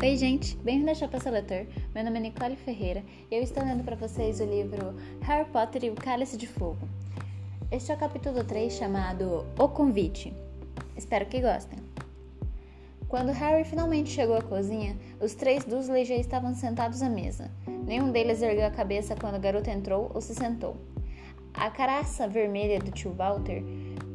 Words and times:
Oi, 0.00 0.16
gente! 0.16 0.56
Bem-vindo 0.58 0.92
à 0.92 0.94
Chapa 0.94 1.18
Seletor. 1.18 1.66
Meu 1.92 2.04
nome 2.04 2.18
é 2.18 2.22
Nicole 2.22 2.54
Ferreira 2.54 3.02
e 3.28 3.34
eu 3.34 3.42
estou 3.42 3.64
lendo 3.64 3.82
para 3.82 3.96
vocês 3.96 4.38
o 4.38 4.44
livro 4.44 4.94
Harry 5.22 5.50
Potter 5.50 5.82
e 5.82 5.90
o 5.90 5.96
Cálice 5.96 6.36
de 6.36 6.46
Fogo. 6.46 6.88
Este 7.68 7.90
é 7.90 7.96
o 7.96 7.98
capítulo 7.98 8.44
3 8.44 8.72
chamado 8.72 9.44
O 9.58 9.68
Convite. 9.68 10.32
Espero 10.96 11.26
que 11.26 11.40
gostem. 11.40 11.80
Quando 13.08 13.32
Harry 13.32 13.64
finalmente 13.64 14.10
chegou 14.10 14.36
à 14.36 14.40
cozinha, 14.40 14.96
os 15.20 15.34
três 15.34 15.64
Dursley 15.64 16.04
já 16.04 16.14
estavam 16.14 16.54
sentados 16.54 17.02
à 17.02 17.08
mesa. 17.08 17.50
Nenhum 17.66 18.12
deles 18.12 18.40
ergueu 18.40 18.66
a 18.66 18.70
cabeça 18.70 19.16
quando 19.16 19.34
o 19.34 19.40
garoto 19.40 19.68
entrou 19.68 20.12
ou 20.14 20.20
se 20.20 20.32
sentou. 20.32 20.76
A 21.52 21.68
caraça 21.70 22.28
vermelha 22.28 22.78
do 22.78 22.92
tio 22.92 23.12
Walter 23.14 23.64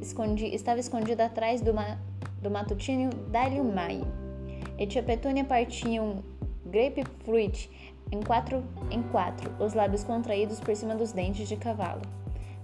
escondi, 0.01 0.45
estava 0.45 0.79
escondida 0.79 1.25
atrás 1.25 1.59
do, 1.59 1.73
ma, 1.73 1.99
do 2.41 2.49
matutino 2.49 3.09
Dalio 3.29 3.65
Mai 3.65 4.01
e 4.77 4.87
tia 4.87 5.03
Petúnia 5.03 5.43
partiam 5.43 6.23
grapefruit 6.65 7.69
em 8.11 8.21
quatro 8.21 8.63
em 8.91 9.01
quatro, 9.03 9.51
os 9.59 9.73
lábios 9.73 10.03
contraídos 10.03 10.59
por 10.59 10.75
cima 10.75 10.95
dos 10.95 11.11
dentes 11.11 11.47
de 11.47 11.57
cavalo. 11.57 12.01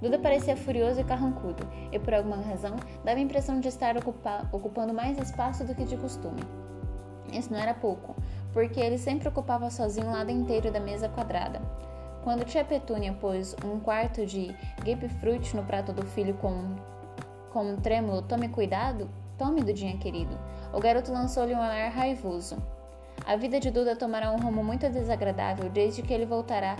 Duda 0.01 0.17
parecia 0.17 0.55
furioso 0.55 1.01
e 1.01 1.03
carrancudo, 1.03 1.67
e 1.91 1.99
por 1.99 2.13
alguma 2.13 2.37
razão 2.37 2.75
dava 3.03 3.17
a 3.17 3.21
impressão 3.21 3.59
de 3.59 3.67
estar 3.67 3.97
ocupa 3.97 4.47
ocupando 4.51 4.93
mais 4.93 5.17
espaço 5.17 5.65
do 5.65 5.75
que 5.75 5.83
de 5.83 5.97
costume. 5.97 6.41
Isso 7.33 7.51
não 7.51 7.59
era 7.59 7.73
pouco, 7.73 8.15
porque 8.53 8.79
ele 8.79 8.97
sempre 8.97 9.27
ocupava 9.27 9.69
sozinho 9.69 10.07
o 10.07 10.11
lado 10.11 10.31
inteiro 10.31 10.71
da 10.71 10.79
mesa 10.79 11.09
quadrada. 11.09 11.61
Quando 12.23 12.45
tia 12.45 12.63
Petúnia 12.63 13.13
pôs 13.13 13.55
um 13.63 13.79
quarto 13.79 14.25
de 14.25 14.55
grapefruit 14.83 15.55
no 15.55 15.63
prato 15.63 15.91
do 15.91 16.05
filho 16.05 16.33
com, 16.35 16.75
com 17.51 17.63
um 17.63 17.75
trêmulo 17.77 18.21
Tome 18.21 18.49
cuidado, 18.49 19.09
tome, 19.37 19.61
Dudinha 19.61 19.97
querido, 19.97 20.37
o 20.73 20.79
garoto 20.79 21.11
lançou-lhe 21.11 21.53
um 21.53 21.59
olhar 21.59 21.91
raivoso. 21.91 22.57
A 23.25 23.35
vida 23.35 23.59
de 23.59 23.69
Duda 23.69 23.95
tomará 23.95 24.31
um 24.31 24.39
rumo 24.39 24.63
muito 24.63 24.89
desagradável 24.89 25.69
desde 25.69 26.01
que 26.01 26.13
ele 26.13 26.25
voltará 26.25 26.77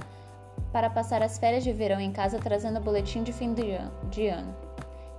para 0.72 0.89
passar 0.89 1.22
as 1.22 1.38
férias 1.38 1.64
de 1.64 1.73
verão 1.73 1.99
em 1.99 2.11
casa 2.11 2.39
trazendo 2.39 2.80
o 2.80 2.83
boletim 2.83 3.23
de 3.23 3.33
fim 3.33 3.53
de 3.53 4.27
ano. 4.27 4.55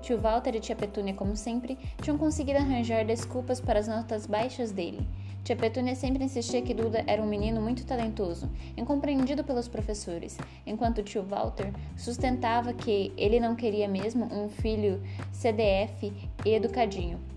Tio 0.01 0.19
Walter 0.19 0.57
e 0.57 0.61
tia 0.61 0.75
Petúnia, 0.75 1.13
como 1.13 1.37
sempre, 1.37 1.79
tinham 2.01 2.17
conseguido 2.17 2.59
arranjar 2.59 3.05
desculpas 3.05 3.61
para 3.61 3.79
as 3.79 3.87
notas 3.87 4.27
baixas 4.27 4.73
dele. 4.73 5.07
Tia 5.45 5.57
Petúnia 5.57 5.95
sempre 5.95 6.25
insistia 6.25 6.63
que 6.63 6.75
Duda 6.75 7.03
era 7.07 7.23
um 7.23 7.27
menino 7.27 7.61
muito 7.61 7.85
talentoso, 7.85 8.51
incompreendido 8.77 9.43
pelos 9.45 9.69
professores, 9.69 10.39
enquanto 10.67 11.03
tio 11.03 11.23
Walter 11.23 11.73
sustentava 11.97 12.73
que 12.73 13.13
ele 13.17 13.41
não 13.41 13.55
queria 13.55 13.89
mesmo 13.89 14.25
um 14.27 14.49
filho 14.49 15.03
CDF 15.33 16.13
e 16.45 16.51
educadinho. 16.51 17.30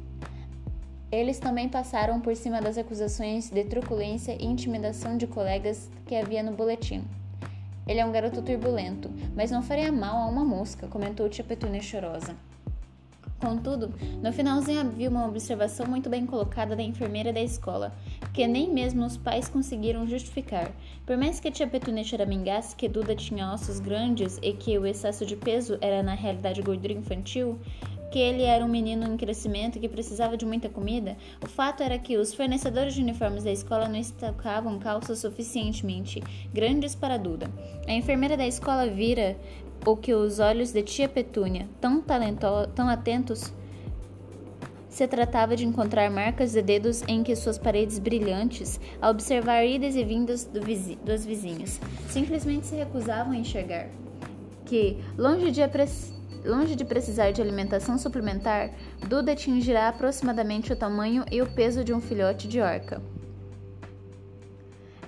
Eles 1.13 1.37
também 1.37 1.69
passaram 1.69 2.19
por 2.19 2.35
cima 2.35 2.59
das 2.59 2.75
acusações 2.75 3.51
de 3.51 3.63
truculência 3.65 4.35
e 4.39 4.47
intimidação 4.47 5.15
de 5.15 5.27
colegas 5.27 5.87
que 6.07 6.15
havia 6.15 6.41
no 6.41 6.53
boletim. 6.53 7.03
Ele 7.85 7.99
é 7.99 8.05
um 8.05 8.11
garoto 8.11 8.41
turbulento, 8.41 9.11
mas 9.35 9.51
não 9.51 9.61
faria 9.61 9.91
mal 9.91 10.17
a 10.17 10.25
uma 10.25 10.43
mosca, 10.43 10.87
comentou 10.87 11.29
tia 11.29 11.43
Petúnia 11.43 11.83
chorosa. 11.83 12.35
Contudo, 13.39 13.93
no 14.23 14.31
finalzinho 14.31 14.79
havia 14.79 15.09
uma 15.09 15.27
observação 15.27 15.85
muito 15.85 16.09
bem 16.09 16.25
colocada 16.25 16.77
da 16.77 16.81
enfermeira 16.81 17.31
da 17.31 17.41
escola, 17.41 17.93
que 18.33 18.47
nem 18.47 18.73
mesmo 18.73 19.05
os 19.05 19.17
pais 19.17 19.49
conseguiram 19.49 20.07
justificar. 20.07 20.71
Por 21.05 21.17
mais 21.17 21.41
que 21.41 21.49
a 21.49 21.51
tia 21.51 21.67
Petúnia 21.67 22.05
choramingasse 22.05 22.73
que 22.73 22.87
Duda 22.87 23.13
tinha 23.15 23.53
ossos 23.53 23.81
grandes 23.81 24.39
e 24.41 24.53
que 24.53 24.79
o 24.79 24.85
excesso 24.85 25.25
de 25.25 25.35
peso 25.35 25.77
era 25.79 26.01
na 26.01 26.15
realidade 26.15 26.61
gordura 26.61 26.93
infantil, 26.93 27.59
que 28.13 28.19
ele 28.19 28.43
era 28.43 28.63
um 28.63 28.67
menino 28.67 29.11
em 29.11 29.17
crescimento 29.17 29.79
que 29.79 29.89
precisava 29.89 30.37
de 30.37 30.45
muita 30.45 30.69
comida, 30.69 31.17
o 31.43 31.47
fato 31.47 31.81
era 31.81 31.97
que 31.97 32.15
os 32.15 32.31
fornecedores 32.31 32.93
de 32.93 33.01
uniformes 33.01 33.43
da 33.43 33.51
escola 33.51 33.89
não 33.89 33.95
estocavam 33.95 34.77
calças 34.77 35.17
suficientemente 35.17 36.21
grandes 36.53 36.93
para 36.93 37.17
Duda. 37.17 37.49
A 37.87 37.91
enfermeira 37.91 38.37
da 38.37 38.45
escola 38.45 38.85
vira 38.85 39.35
o 39.83 39.97
que 39.97 40.13
os 40.13 40.37
olhos 40.37 40.71
de 40.71 40.83
tia 40.83 41.09
Petúnia, 41.09 41.67
tão, 41.81 42.03
talento 42.03 42.45
tão 42.75 42.87
atentos, 42.87 43.51
se 44.87 45.07
tratava 45.07 45.55
de 45.55 45.65
encontrar 45.65 46.11
marcas 46.11 46.51
de 46.51 46.61
dedos 46.61 47.01
em 47.07 47.23
que 47.23 47.35
suas 47.35 47.57
paredes 47.57 47.97
brilhantes, 47.97 48.79
a 49.01 49.09
observar 49.09 49.65
idas 49.65 49.95
e 49.95 50.03
vindas 50.03 50.45
do 50.45 50.61
vizi 50.61 50.99
dos 51.03 51.25
vizinhos, 51.25 51.79
simplesmente 52.09 52.67
se 52.67 52.75
recusavam 52.75 53.33
a 53.33 53.37
enxergar. 53.37 53.89
Que, 54.67 54.99
longe 55.17 55.49
de 55.49 55.63
apreciar 55.63 56.12
Longe 56.45 56.75
de 56.75 56.83
precisar 56.83 57.31
de 57.31 57.41
alimentação 57.41 57.97
suplementar, 57.97 58.71
Duda 59.07 59.31
atingirá 59.31 59.87
aproximadamente 59.87 60.73
o 60.73 60.75
tamanho 60.75 61.23
e 61.31 61.41
o 61.41 61.47
peso 61.47 61.83
de 61.83 61.93
um 61.93 62.01
filhote 62.01 62.47
de 62.47 62.59
orca. 62.59 63.01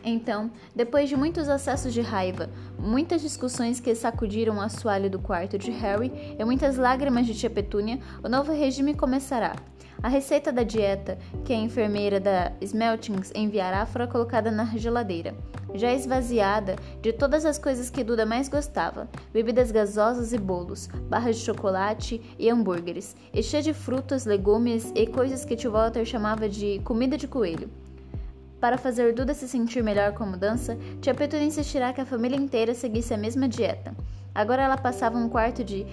Então, 0.07 0.51
depois 0.75 1.09
de 1.09 1.17
muitos 1.17 1.49
acessos 1.49 1.91
de 1.91 1.99
raiva, 1.99 2.47
muitas 2.77 3.23
discussões 3.23 3.79
que 3.79 3.95
sacudiram 3.95 4.57
o 4.57 4.61
assoalho 4.61 5.09
do 5.09 5.17
quarto 5.17 5.57
de 5.57 5.71
Harry 5.71 6.11
e 6.37 6.45
muitas 6.45 6.77
lágrimas 6.77 7.25
de 7.25 7.33
tia 7.33 7.49
Petúnia, 7.49 7.99
o 8.23 8.29
novo 8.29 8.53
regime 8.53 8.93
começará. 8.93 9.55
A 10.03 10.07
receita 10.07 10.51
da 10.51 10.61
dieta 10.61 11.17
que 11.43 11.51
a 11.51 11.55
enfermeira 11.55 12.19
da 12.19 12.51
Smeltings 12.61 13.31
enviará 13.33 13.83
fora 13.87 14.05
colocada 14.05 14.51
na 14.51 14.65
geladeira, 14.77 15.33
já 15.73 15.91
esvaziada 15.91 16.75
de 17.01 17.11
todas 17.11 17.43
as 17.43 17.57
coisas 17.57 17.89
que 17.89 18.03
Duda 18.03 18.27
mais 18.27 18.47
gostava: 18.47 19.09
bebidas 19.33 19.71
gasosas 19.71 20.33
e 20.33 20.37
bolos, 20.37 20.85
barras 21.09 21.37
de 21.37 21.43
chocolate 21.43 22.21
e 22.37 22.47
hambúrgueres, 22.47 23.15
e 23.33 23.41
cheia 23.41 23.63
de 23.63 23.73
frutas, 23.73 24.25
legumes 24.25 24.91
e 24.93 25.07
coisas 25.07 25.43
que 25.43 25.55
tio 25.55 25.71
Walter 25.71 26.05
chamava 26.05 26.47
de 26.47 26.79
comida 26.83 27.17
de 27.17 27.27
coelho. 27.27 27.84
Para 28.59 28.77
fazer 28.77 29.13
Duda 29.13 29.33
se 29.33 29.47
sentir 29.47 29.83
melhor 29.83 30.13
com 30.13 30.23
a 30.23 30.27
mudança, 30.27 30.77
tia 31.01 31.13
Petúnia 31.13 31.45
insistirá 31.45 31.91
que 31.93 32.01
a 32.01 32.05
família 32.05 32.37
inteira 32.37 32.73
seguisse 32.73 33.13
a 33.13 33.17
mesma 33.17 33.47
dieta. 33.47 33.95
Agora 34.33 34.63
ela 34.63 34.77
passava 34.77 35.17
um 35.17 35.29
quarto 35.29 35.63
de 35.63 35.85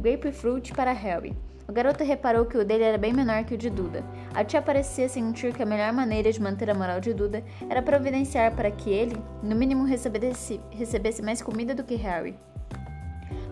grapefruit 0.00 0.72
para 0.72 0.92
Harry. 0.92 1.36
O 1.68 1.72
garoto 1.72 2.04
reparou 2.04 2.44
que 2.44 2.58
o 2.58 2.64
dele 2.64 2.84
era 2.84 2.98
bem 2.98 3.12
menor 3.12 3.44
que 3.44 3.54
o 3.54 3.58
de 3.58 3.70
Duda. 3.70 4.04
A 4.34 4.44
tia 4.44 4.60
parecia 4.60 5.08
sentir 5.08 5.54
que 5.54 5.62
a 5.62 5.66
melhor 5.66 5.92
maneira 5.92 6.30
de 6.30 6.40
manter 6.40 6.68
a 6.68 6.74
moral 6.74 7.00
de 7.00 7.14
Duda 7.14 7.42
era 7.68 7.80
providenciar 7.80 8.54
para 8.54 8.70
que 8.70 8.90
ele, 8.90 9.16
no 9.42 9.54
mínimo, 9.54 9.84
recebesse, 9.84 10.60
recebesse 10.70 11.22
mais 11.22 11.40
comida 11.40 11.74
do 11.74 11.84
que 11.84 11.94
Harry. 11.94 12.36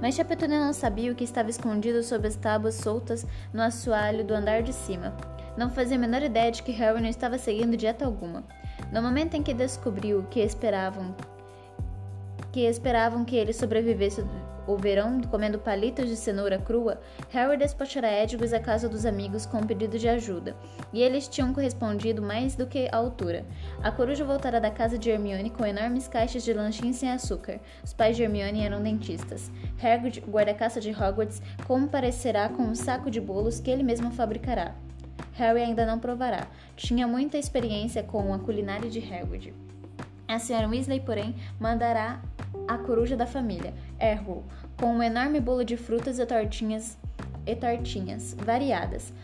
Mas 0.00 0.14
tia 0.14 0.24
Petúnia 0.24 0.58
não 0.58 0.72
sabia 0.72 1.12
o 1.12 1.14
que 1.14 1.24
estava 1.24 1.50
escondido 1.50 2.02
sob 2.02 2.26
as 2.26 2.36
tábuas 2.36 2.74
soltas 2.74 3.26
no 3.52 3.62
assoalho 3.62 4.24
do 4.24 4.34
andar 4.34 4.62
de 4.62 4.72
cima. 4.72 5.14
Não 5.60 5.68
fazia 5.68 5.98
a 5.98 6.00
menor 6.00 6.22
ideia 6.22 6.50
de 6.50 6.62
que 6.62 6.72
Harry 6.72 7.02
não 7.02 7.08
estava 7.10 7.36
seguindo 7.36 7.76
dieta 7.76 8.06
alguma. 8.06 8.42
No 8.90 9.02
momento 9.02 9.34
em 9.34 9.42
que 9.42 9.52
descobriu 9.52 10.24
que 10.30 10.40
esperavam 10.40 11.14
que 12.50 12.60
esperavam 12.60 13.26
que 13.26 13.36
ele 13.36 13.52
sobrevivesse 13.52 14.24
o 14.66 14.76
verão 14.78 15.20
comendo 15.20 15.58
palitos 15.58 16.08
de 16.08 16.16
cenoura 16.16 16.56
crua, 16.56 16.98
Harry 17.28 17.58
despachará 17.58 18.10
Edgus 18.22 18.54
à 18.54 18.58
casa 18.58 18.88
dos 18.88 19.04
amigos 19.04 19.44
com 19.44 19.58
um 19.58 19.66
pedido 19.66 19.98
de 19.98 20.08
ajuda, 20.08 20.56
e 20.94 21.02
eles 21.02 21.28
tinham 21.28 21.52
correspondido 21.52 22.22
mais 22.22 22.56
do 22.56 22.66
que 22.66 22.88
à 22.90 22.96
altura. 22.96 23.44
A 23.82 23.92
coruja 23.92 24.24
voltará 24.24 24.60
da 24.60 24.70
casa 24.70 24.96
de 24.96 25.10
Hermione 25.10 25.50
com 25.50 25.66
enormes 25.66 26.08
caixas 26.08 26.42
de 26.42 26.54
lanchinhos 26.54 26.96
sem 26.96 27.10
açúcar. 27.10 27.60
Os 27.84 27.92
pais 27.92 28.16
de 28.16 28.22
Hermione 28.22 28.64
eram 28.64 28.82
dentistas. 28.82 29.52
Hagrid, 29.80 30.22
guarda-caça 30.22 30.80
de 30.80 30.90
Hogwarts, 30.90 31.42
comparecerá 31.66 32.48
com 32.48 32.62
um 32.62 32.74
saco 32.74 33.10
de 33.10 33.20
bolos 33.20 33.60
que 33.60 33.70
ele 33.70 33.82
mesmo 33.82 34.10
fabricará. 34.10 34.74
Harry 35.40 35.62
ainda 35.62 35.86
não 35.86 35.98
provará. 35.98 36.46
Tinha 36.76 37.08
muita 37.08 37.38
experiência 37.38 38.02
com 38.02 38.34
a 38.34 38.38
culinária 38.38 38.90
de 38.90 38.98
Hagrid. 38.98 39.54
A 40.28 40.38
senhora 40.38 40.68
Weasley, 40.68 41.00
porém, 41.00 41.34
mandará 41.58 42.20
a 42.68 42.76
coruja 42.76 43.16
da 43.16 43.26
família, 43.26 43.72
Errol, 43.98 44.44
com 44.78 44.86
um 44.86 45.02
enorme 45.02 45.40
bolo 45.40 45.64
de 45.64 45.78
frutas 45.78 46.18
e 46.18 46.26
tortinhas, 46.26 46.98
e 47.46 47.56
tortinhas 47.56 48.34
variadas. 48.34 49.14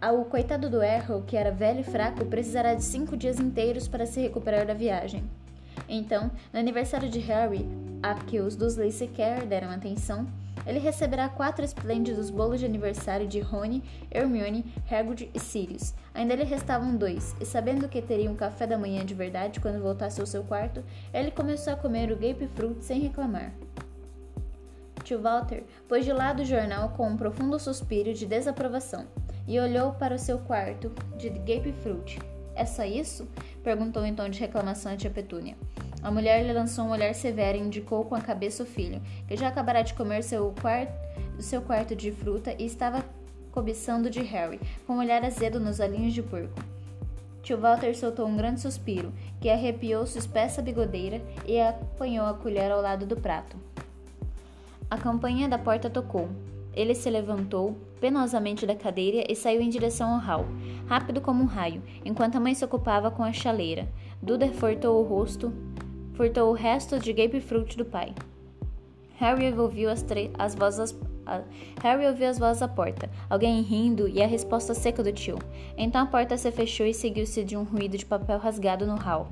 O 0.00 0.24
coitado 0.26 0.70
do 0.70 0.80
Errol, 0.80 1.22
que 1.22 1.36
era 1.36 1.50
velho 1.50 1.80
e 1.80 1.84
fraco, 1.84 2.24
precisará 2.24 2.74
de 2.74 2.84
cinco 2.84 3.16
dias 3.16 3.40
inteiros 3.40 3.88
para 3.88 4.06
se 4.06 4.20
recuperar 4.20 4.64
da 4.64 4.74
viagem. 4.74 5.24
Então, 5.88 6.30
no 6.52 6.60
aniversário 6.60 7.08
de 7.08 7.18
Harry, 7.18 7.68
a 8.00 8.14
que 8.14 8.38
os 8.38 8.54
Dursley 8.54 8.92
sequer 8.92 9.44
deram 9.44 9.70
atenção, 9.70 10.26
ele 10.66 10.78
receberá 10.78 11.28
quatro 11.28 11.64
esplêndidos 11.64 12.30
bolos 12.30 12.60
de 12.60 12.66
aniversário 12.66 13.26
de 13.26 13.40
Rony, 13.40 13.82
Hermione, 14.10 14.64
Hagrid 14.90 15.30
e 15.34 15.38
Sirius. 15.38 15.94
Ainda 16.14 16.34
lhe 16.34 16.44
restavam 16.44 16.96
dois, 16.96 17.34
e 17.40 17.44
sabendo 17.44 17.88
que 17.88 18.02
teria 18.02 18.30
um 18.30 18.36
café 18.36 18.66
da 18.66 18.78
manhã 18.78 19.04
de 19.04 19.14
verdade 19.14 19.60
quando 19.60 19.82
voltasse 19.82 20.20
ao 20.20 20.26
seu 20.26 20.44
quarto, 20.44 20.84
ele 21.12 21.30
começou 21.30 21.72
a 21.72 21.76
comer 21.76 22.10
o 22.12 22.16
grapefruit 22.16 22.84
sem 22.84 23.00
reclamar. 23.00 23.52
Tio 25.04 25.20
Walter 25.22 25.64
pôs 25.88 26.04
de 26.04 26.12
lado 26.12 26.42
o 26.42 26.44
jornal 26.44 26.90
com 26.90 27.08
um 27.08 27.16
profundo 27.16 27.58
suspiro 27.58 28.12
de 28.12 28.26
desaprovação 28.26 29.06
e 29.46 29.58
olhou 29.58 29.92
para 29.92 30.14
o 30.14 30.18
seu 30.18 30.38
quarto 30.38 30.92
de 31.16 31.30
grapefruit. 31.30 32.18
É 32.58 32.66
só 32.66 32.84
isso? 32.84 33.28
perguntou 33.62 34.04
em 34.04 34.12
tom 34.12 34.28
de 34.28 34.40
reclamação 34.40 34.90
a 34.90 34.96
tia 34.96 35.08
Petúnia. 35.08 35.56
A 36.02 36.10
mulher 36.10 36.44
lhe 36.44 36.52
lançou 36.52 36.86
um 36.86 36.90
olhar 36.90 37.14
severo 37.14 37.56
e 37.56 37.60
indicou 37.60 38.04
com 38.04 38.16
a 38.16 38.20
cabeça 38.20 38.64
o 38.64 38.66
filho, 38.66 39.00
que 39.28 39.36
já 39.36 39.46
acabara 39.46 39.82
de 39.82 39.94
comer 39.94 40.24
seu, 40.24 40.52
quarto, 40.60 40.92
seu 41.40 41.62
quarto 41.62 41.94
de 41.94 42.10
fruta 42.10 42.52
e 42.58 42.66
estava 42.66 43.04
cobiçando 43.52 44.10
de 44.10 44.20
Harry, 44.22 44.60
com 44.84 44.94
um 44.94 44.98
olhar 44.98 45.24
azedo 45.24 45.60
nos 45.60 45.78
olhinhos 45.78 46.12
de 46.12 46.20
porco. 46.20 46.60
Tio 47.44 47.56
Walter 47.58 47.96
soltou 47.96 48.26
um 48.26 48.36
grande 48.36 48.60
suspiro, 48.60 49.12
que 49.40 49.48
arrepiou 49.48 50.04
sua 50.04 50.18
espessa 50.18 50.60
bigodeira 50.60 51.22
e 51.46 51.60
apanhou 51.60 52.26
a 52.26 52.34
colher 52.34 52.72
ao 52.72 52.82
lado 52.82 53.06
do 53.06 53.16
prato. 53.16 53.56
A 54.90 54.98
campainha 54.98 55.48
da 55.48 55.58
porta 55.58 55.88
tocou. 55.88 56.28
Ele 56.78 56.94
se 56.94 57.10
levantou 57.10 57.76
penosamente 58.00 58.64
da 58.64 58.76
cadeira 58.76 59.24
e 59.28 59.34
saiu 59.34 59.60
em 59.60 59.68
direção 59.68 60.14
ao 60.14 60.20
hall, 60.20 60.46
rápido 60.86 61.20
como 61.20 61.42
um 61.42 61.46
raio, 61.46 61.82
enquanto 62.04 62.36
a 62.36 62.40
mãe 62.40 62.54
se 62.54 62.64
ocupava 62.64 63.10
com 63.10 63.24
a 63.24 63.32
chaleira. 63.32 63.88
Duda 64.22 64.46
furtou 64.52 65.00
o 65.00 65.02
rosto, 65.02 65.52
furtou 66.12 66.50
o 66.50 66.54
resto 66.54 67.00
de 67.00 67.12
grapefruit 67.12 67.76
do 67.76 67.84
pai. 67.84 68.14
Harry 69.16 69.52
ouviu 69.58 69.90
as, 69.90 70.06
as 70.38 70.54
vozes 70.54 70.96
Harry 71.82 72.06
ouviu 72.06 72.28
as 72.28 72.38
vozes 72.38 72.62
à 72.62 72.68
porta, 72.68 73.10
alguém 73.28 73.60
rindo 73.60 74.08
e 74.08 74.22
a 74.22 74.26
resposta 74.28 74.72
seca 74.72 75.02
do 75.02 75.12
tio. 75.12 75.36
Então 75.76 76.00
a 76.00 76.06
porta 76.06 76.36
se 76.36 76.52
fechou 76.52 76.86
e 76.86 76.94
seguiu-se 76.94 77.42
de 77.42 77.56
um 77.56 77.64
ruído 77.64 77.98
de 77.98 78.06
papel 78.06 78.38
rasgado 78.38 78.86
no 78.86 78.94
hall. 78.94 79.26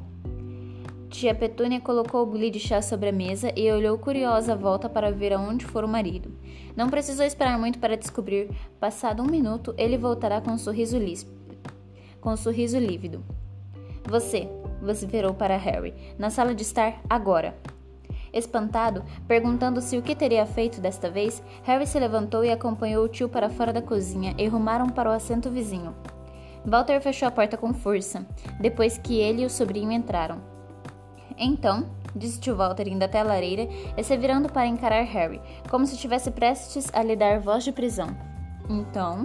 Tia 1.08 1.32
Petúnia 1.32 1.80
colocou 1.80 2.24
o 2.24 2.26
bule 2.26 2.50
de 2.50 2.58
chá 2.58 2.82
sobre 2.82 3.10
a 3.10 3.12
mesa 3.12 3.52
e 3.56 3.70
olhou 3.70 3.96
curiosa 3.96 4.54
à 4.54 4.56
volta 4.56 4.88
para 4.88 5.12
ver 5.12 5.32
aonde 5.32 5.64
fora 5.64 5.86
o 5.86 5.88
marido. 5.88 6.35
Não 6.76 6.90
precisou 6.90 7.24
esperar 7.24 7.58
muito 7.58 7.78
para 7.78 7.96
descobrir. 7.96 8.50
Passado 8.78 9.22
um 9.22 9.26
minuto, 9.26 9.74
ele 9.78 9.96
voltará 9.96 10.40
com 10.42 10.50
um 10.50 10.58
sorriso 10.58 10.98
líspido, 10.98 11.56
com 12.20 12.32
um 12.32 12.36
sorriso 12.36 12.78
lívido. 12.78 13.24
Você, 14.04 14.48
você 14.82 15.06
virou 15.06 15.32
para 15.32 15.56
Harry, 15.56 15.94
na 16.18 16.28
sala 16.28 16.54
de 16.54 16.62
estar 16.62 17.00
agora. 17.08 17.56
Espantado, 18.32 19.02
perguntando-se 19.26 19.96
o 19.96 20.02
que 20.02 20.14
teria 20.14 20.44
feito 20.44 20.78
desta 20.78 21.08
vez, 21.08 21.42
Harry 21.62 21.86
se 21.86 21.98
levantou 21.98 22.44
e 22.44 22.50
acompanhou 22.50 23.04
o 23.04 23.08
tio 23.08 23.28
para 23.28 23.48
fora 23.48 23.72
da 23.72 23.80
cozinha 23.80 24.34
e 24.36 24.46
rumaram 24.46 24.90
para 24.90 25.08
o 25.08 25.12
assento 25.12 25.50
vizinho. 25.50 25.94
Walter 26.62 27.00
fechou 27.00 27.26
a 27.26 27.30
porta 27.30 27.56
com 27.56 27.72
força, 27.72 28.26
depois 28.60 28.98
que 28.98 29.18
ele 29.18 29.42
e 29.42 29.46
o 29.46 29.50
sobrinho 29.50 29.90
entraram. 29.90 30.42
Então, 31.38 31.86
disse 32.16 32.40
tio 32.40 32.56
Walter 32.56 32.88
indo 32.88 33.02
até 33.02 33.20
a 33.20 33.24
lareira 33.24 33.68
e 33.96 34.02
se 34.02 34.16
virando 34.16 34.50
para 34.50 34.66
encarar 34.66 35.02
Harry, 35.02 35.40
como 35.70 35.86
se 35.86 35.94
estivesse 35.94 36.30
prestes 36.30 36.88
a 36.92 37.02
lhe 37.02 37.14
dar 37.14 37.40
voz 37.40 37.62
de 37.62 37.72
prisão. 37.72 38.08
Então, 38.68 39.24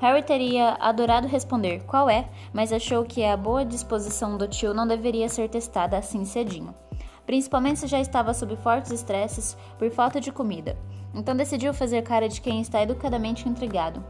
Harry 0.00 0.22
teria 0.22 0.76
adorado 0.80 1.26
responder 1.26 1.82
qual 1.84 2.10
é, 2.10 2.28
mas 2.52 2.72
achou 2.72 3.04
que 3.04 3.24
a 3.24 3.36
boa 3.36 3.64
disposição 3.64 4.36
do 4.36 4.48
tio 4.48 4.74
não 4.74 4.86
deveria 4.86 5.28
ser 5.28 5.48
testada 5.48 5.96
assim 5.96 6.24
cedinho 6.24 6.74
principalmente 7.28 7.80
se 7.80 7.86
já 7.86 8.00
estava 8.00 8.32
sob 8.32 8.56
fortes 8.56 8.90
estresses 8.90 9.54
por 9.78 9.90
falta 9.90 10.18
de 10.18 10.32
comida. 10.32 10.78
Então 11.14 11.36
decidiu 11.36 11.74
fazer 11.74 12.00
cara 12.00 12.26
de 12.26 12.40
quem 12.40 12.62
está 12.62 12.82
educadamente 12.82 13.46
intrigado. 13.46 14.02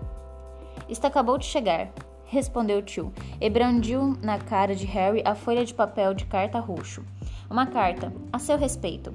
Isto 0.88 1.08
acabou 1.08 1.37
de 1.37 1.44
chegar, 1.44 1.90
respondeu 2.26 2.78
o 2.78 2.82
tio, 2.82 3.12
e 3.40 3.50
brandiu 3.50 4.16
na 4.22 4.38
cara 4.38 4.72
de 4.72 4.87
Harry 4.87 5.20
a 5.25 5.34
folha 5.34 5.64
de 5.64 5.75
papel 5.75 6.14
de 6.14 6.26
carta 6.26 6.60
roxo. 6.60 7.05
Uma 7.50 7.67
carta, 7.67 8.12
a 8.33 8.39
seu 8.39 8.59
respeito. 8.59 9.12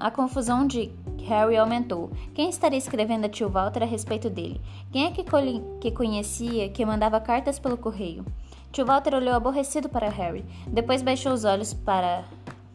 A 0.00 0.10
confusão 0.10 0.66
de 0.66 0.90
Harry 1.26 1.56
aumentou. 1.56 2.10
Quem 2.32 2.48
estaria 2.48 2.78
escrevendo 2.78 3.26
a 3.26 3.28
tio 3.28 3.50
Walter 3.50 3.82
a 3.82 3.86
respeito 3.86 4.30
dele? 4.30 4.60
Quem 4.90 5.04
é 5.04 5.10
que, 5.10 5.24
que 5.80 5.90
conhecia 5.90 6.68
que 6.70 6.86
mandava 6.86 7.20
cartas 7.20 7.58
pelo 7.58 7.76
correio? 7.76 8.24
Tio 8.72 8.86
Walter 8.86 9.14
olhou 9.14 9.34
aborrecido 9.34 9.88
para 9.88 10.08
Harry, 10.08 10.44
depois 10.66 11.02
baixou 11.02 11.32
os 11.32 11.44
olhos 11.44 11.74
para 11.74 12.24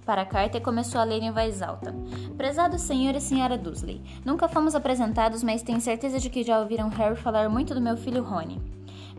para 0.06 0.24
a 0.24 0.25
carta 0.25 0.57
e 0.57 0.62
começou 0.62 1.00
a 1.00 1.06
ler 1.06 1.24
em 1.24 1.31
voz 1.31 1.62
alta. 1.62 1.96
Prezado 2.36 2.78
senhor 2.78 3.16
e 3.16 3.22
senhora 3.22 3.57
Dursley, 3.57 4.01
nunca 4.25 4.50
fomos 4.50 4.75
apresentados, 4.75 5.42
mas 5.42 5.62
tenho 5.62 5.80
certeza 5.80 6.19
de 6.19 6.30
que 6.30 6.44
já 6.44 6.60
ouviram 6.60 6.89
Harry 6.89 7.16
falar 7.16 7.48
muito 7.48 7.74
do 7.74 7.80
meu 7.80 7.96
filho 7.96 8.22
Rony. 8.22 8.62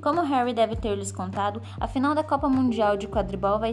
Como 0.05 0.21
Harry 0.21 0.53
deve 0.53 0.77
ter 0.77 0.95
lhes 0.95 1.11
contado, 1.11 1.63
a 1.81 1.89
final 1.89 2.15
da 2.15 2.23
Copa 2.23 2.47
Mundial 2.47 2.95
de 2.95 3.09
Quadribol 3.09 3.59
vai, 3.59 3.73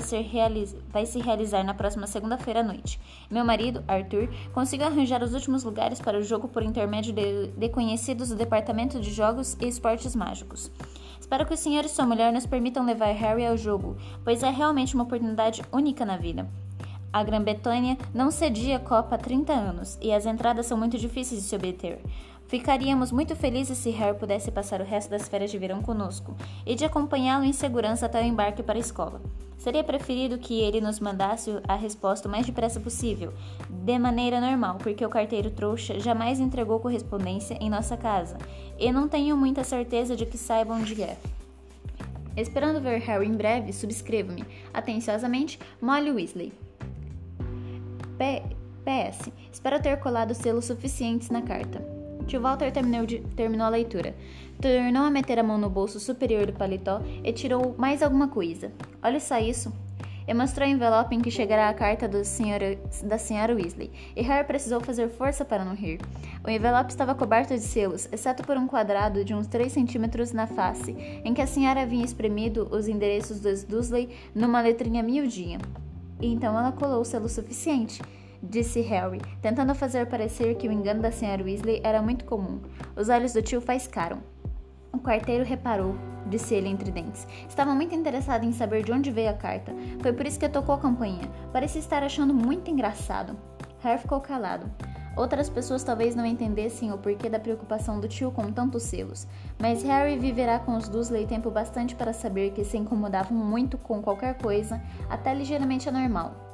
vai 0.89 1.05
se 1.05 1.19
realizar 1.19 1.61
na 1.61 1.73
próxima 1.73 2.07
segunda-feira 2.07 2.61
à 2.61 2.63
noite. 2.63 2.97
Meu 3.29 3.43
marido, 3.43 3.83
Arthur, 3.85 4.29
conseguiu 4.53 4.87
arranjar 4.87 5.21
os 5.21 5.33
últimos 5.33 5.65
lugares 5.65 5.99
para 5.99 6.17
o 6.17 6.23
jogo 6.23 6.47
por 6.47 6.63
intermédio 6.63 7.11
de, 7.11 7.47
de 7.47 7.67
conhecidos 7.67 8.29
do 8.29 8.37
Departamento 8.37 8.97
de 9.01 9.11
Jogos 9.11 9.57
e 9.59 9.67
Esportes 9.67 10.15
Mágicos. 10.15 10.71
Espero 11.19 11.45
que 11.45 11.53
o 11.53 11.57
senhor 11.57 11.83
e 11.83 11.89
sua 11.89 12.05
mulher 12.05 12.31
nos 12.31 12.45
permitam 12.45 12.85
levar 12.85 13.11
Harry 13.11 13.45
ao 13.45 13.57
jogo, 13.57 13.97
pois 14.23 14.41
é 14.41 14.49
realmente 14.49 14.95
uma 14.95 15.03
oportunidade 15.03 15.61
única 15.69 16.05
na 16.05 16.15
vida. 16.15 16.47
A 17.13 17.25
Grã-Bretanha 17.25 17.97
não 18.13 18.31
cedia 18.31 18.77
a 18.77 18.79
Copa 18.79 19.15
há 19.15 19.17
30 19.17 19.51
anos 19.51 19.97
e 20.01 20.13
as 20.13 20.25
entradas 20.25 20.65
são 20.65 20.77
muito 20.77 20.97
difíceis 20.97 21.41
de 21.41 21.47
se 21.49 21.55
obter. 21.57 22.01
Ficaríamos 22.51 23.13
muito 23.13 23.33
felizes 23.33 23.77
se 23.77 23.91
Harry 23.91 24.19
pudesse 24.19 24.51
passar 24.51 24.81
o 24.81 24.83
resto 24.83 25.09
das 25.09 25.25
férias 25.25 25.49
de 25.49 25.57
verão 25.57 25.81
conosco 25.81 26.35
e 26.65 26.75
de 26.75 26.83
acompanhá-lo 26.83 27.45
em 27.45 27.53
segurança 27.53 28.07
até 28.07 28.21
o 28.21 28.25
embarque 28.25 28.61
para 28.61 28.77
a 28.77 28.81
escola. 28.81 29.21
Seria 29.57 29.85
preferido 29.85 30.37
que 30.37 30.59
ele 30.59 30.81
nos 30.81 30.99
mandasse 30.99 31.49
a 31.65 31.75
resposta 31.77 32.27
o 32.27 32.31
mais 32.31 32.45
depressa 32.45 32.77
possível, 32.77 33.33
de 33.69 33.97
maneira 33.97 34.41
normal, 34.41 34.77
porque 34.79 35.05
o 35.05 35.09
carteiro 35.09 35.49
trouxa 35.49 35.97
jamais 35.97 36.41
entregou 36.41 36.81
correspondência 36.81 37.57
em 37.61 37.69
nossa 37.69 37.95
casa 37.95 38.37
e 38.77 38.91
não 38.91 39.07
tenho 39.07 39.37
muita 39.37 39.63
certeza 39.63 40.13
de 40.13 40.25
que 40.25 40.37
saiba 40.37 40.73
onde 40.73 41.01
é. 41.01 41.17
Esperando 42.35 42.81
ver 42.81 42.99
Harry 42.99 43.27
em 43.27 43.33
breve, 43.33 43.71
subscreva-me. 43.71 44.43
Atenciosamente, 44.73 45.57
Molly 45.81 46.11
Weasley. 46.11 46.51
P 48.17 48.43
PS. 48.83 49.31
Espero 49.53 49.81
ter 49.81 49.97
colado 50.01 50.33
selos 50.33 50.65
suficientes 50.65 51.29
na 51.29 51.41
carta. 51.41 51.90
Tio 52.23 52.41
Walter 52.41 52.71
terminou, 52.71 53.05
de, 53.05 53.19
terminou 53.35 53.67
a 53.67 53.69
leitura. 53.69 54.15
Tornou 54.61 55.03
a 55.03 55.09
meter 55.09 55.39
a 55.39 55.43
mão 55.43 55.57
no 55.57 55.69
bolso 55.69 55.99
superior 55.99 56.45
do 56.45 56.53
paletó 56.53 57.01
e 57.23 57.33
tirou 57.33 57.75
mais 57.77 58.03
alguma 58.03 58.27
coisa. 58.27 58.71
Olha 59.01 59.19
só 59.19 59.39
isso. 59.39 59.73
E 60.27 60.33
mostrou 60.33 60.67
o 60.67 60.71
envelope 60.71 61.15
em 61.15 61.19
que 61.19 61.31
chegará 61.31 61.67
a 61.67 61.73
carta 61.73 62.07
do 62.07 62.23
senhora, 62.23 62.77
da 63.03 63.17
senhora 63.17 63.55
Weasley, 63.55 63.91
e 64.15 64.21
Harry 64.21 64.45
precisou 64.45 64.79
fazer 64.79 65.09
força 65.09 65.43
para 65.43 65.65
não 65.65 65.73
rir. 65.73 65.99
O 66.45 66.49
envelope 66.49 66.91
estava 66.91 67.15
coberto 67.15 67.53
de 67.53 67.59
selos, 67.59 68.07
exceto 68.11 68.43
por 68.43 68.55
um 68.55 68.67
quadrado 68.67 69.25
de 69.25 69.33
uns 69.33 69.47
3 69.47 69.71
centímetros 69.71 70.31
na 70.31 70.45
face, 70.45 70.95
em 71.25 71.33
que 71.33 71.41
a 71.41 71.47
senhora 71.47 71.81
havia 71.81 72.05
espremido 72.05 72.67
os 72.71 72.87
endereços 72.87 73.39
dos 73.39 73.63
Dursley 73.63 74.09
numa 74.33 74.61
letrinha 74.61 75.01
miudinha. 75.01 75.59
E 76.21 76.27
então 76.31 76.57
ela 76.57 76.71
colou 76.71 77.01
o 77.01 77.05
selo 77.05 77.27
suficiente 77.27 77.99
disse 78.41 78.81
Harry, 78.81 79.21
tentando 79.41 79.75
fazer 79.75 80.07
parecer 80.07 80.55
que 80.55 80.67
o 80.67 80.71
engano 80.71 81.01
da 81.01 81.09
Sra. 81.09 81.43
Weasley 81.43 81.81
era 81.83 82.01
muito 82.01 82.25
comum. 82.25 82.59
Os 82.95 83.09
olhos 83.09 83.33
do 83.33 83.41
tio 83.41 83.61
faiscaram. 83.61 84.19
O 84.91 84.99
quarteiro 84.99 85.45
reparou, 85.45 85.95
disse 86.27 86.53
ele 86.53 86.67
entre 86.67 86.91
dentes. 86.91 87.27
Estava 87.47 87.73
muito 87.73 87.95
interessado 87.95 88.43
em 88.43 88.51
saber 88.51 88.83
de 88.83 88.91
onde 88.91 89.11
veio 89.11 89.29
a 89.29 89.33
carta. 89.33 89.73
Foi 90.01 90.11
por 90.11 90.25
isso 90.25 90.39
que 90.39 90.49
tocou 90.49 90.75
a 90.75 90.79
campainha. 90.79 91.29
Parecia 91.53 91.79
estar 91.79 92.03
achando 92.03 92.33
muito 92.33 92.69
engraçado. 92.69 93.37
Harry 93.79 93.99
ficou 93.99 94.19
calado. 94.19 94.69
Outras 95.15 95.49
pessoas 95.49 95.83
talvez 95.83 96.15
não 96.15 96.25
entendessem 96.25 96.91
o 96.91 96.97
porquê 96.97 97.29
da 97.29 97.39
preocupação 97.39 97.99
do 97.99 98.07
tio 98.07 98.31
com 98.31 98.49
tantos 98.51 98.83
selos, 98.83 99.27
mas 99.59 99.83
Harry 99.83 100.17
viverá 100.17 100.57
com 100.57 100.75
os 100.77 100.87
Dursley 100.87 101.27
tempo 101.27 101.51
bastante 101.51 101.95
para 101.95 102.13
saber 102.13 102.51
que 102.51 102.63
se 102.63 102.77
incomodavam 102.77 103.37
muito 103.37 103.77
com 103.77 104.01
qualquer 104.01 104.37
coisa, 104.37 104.81
até 105.09 105.33
ligeiramente 105.33 105.89
anormal. 105.89 106.50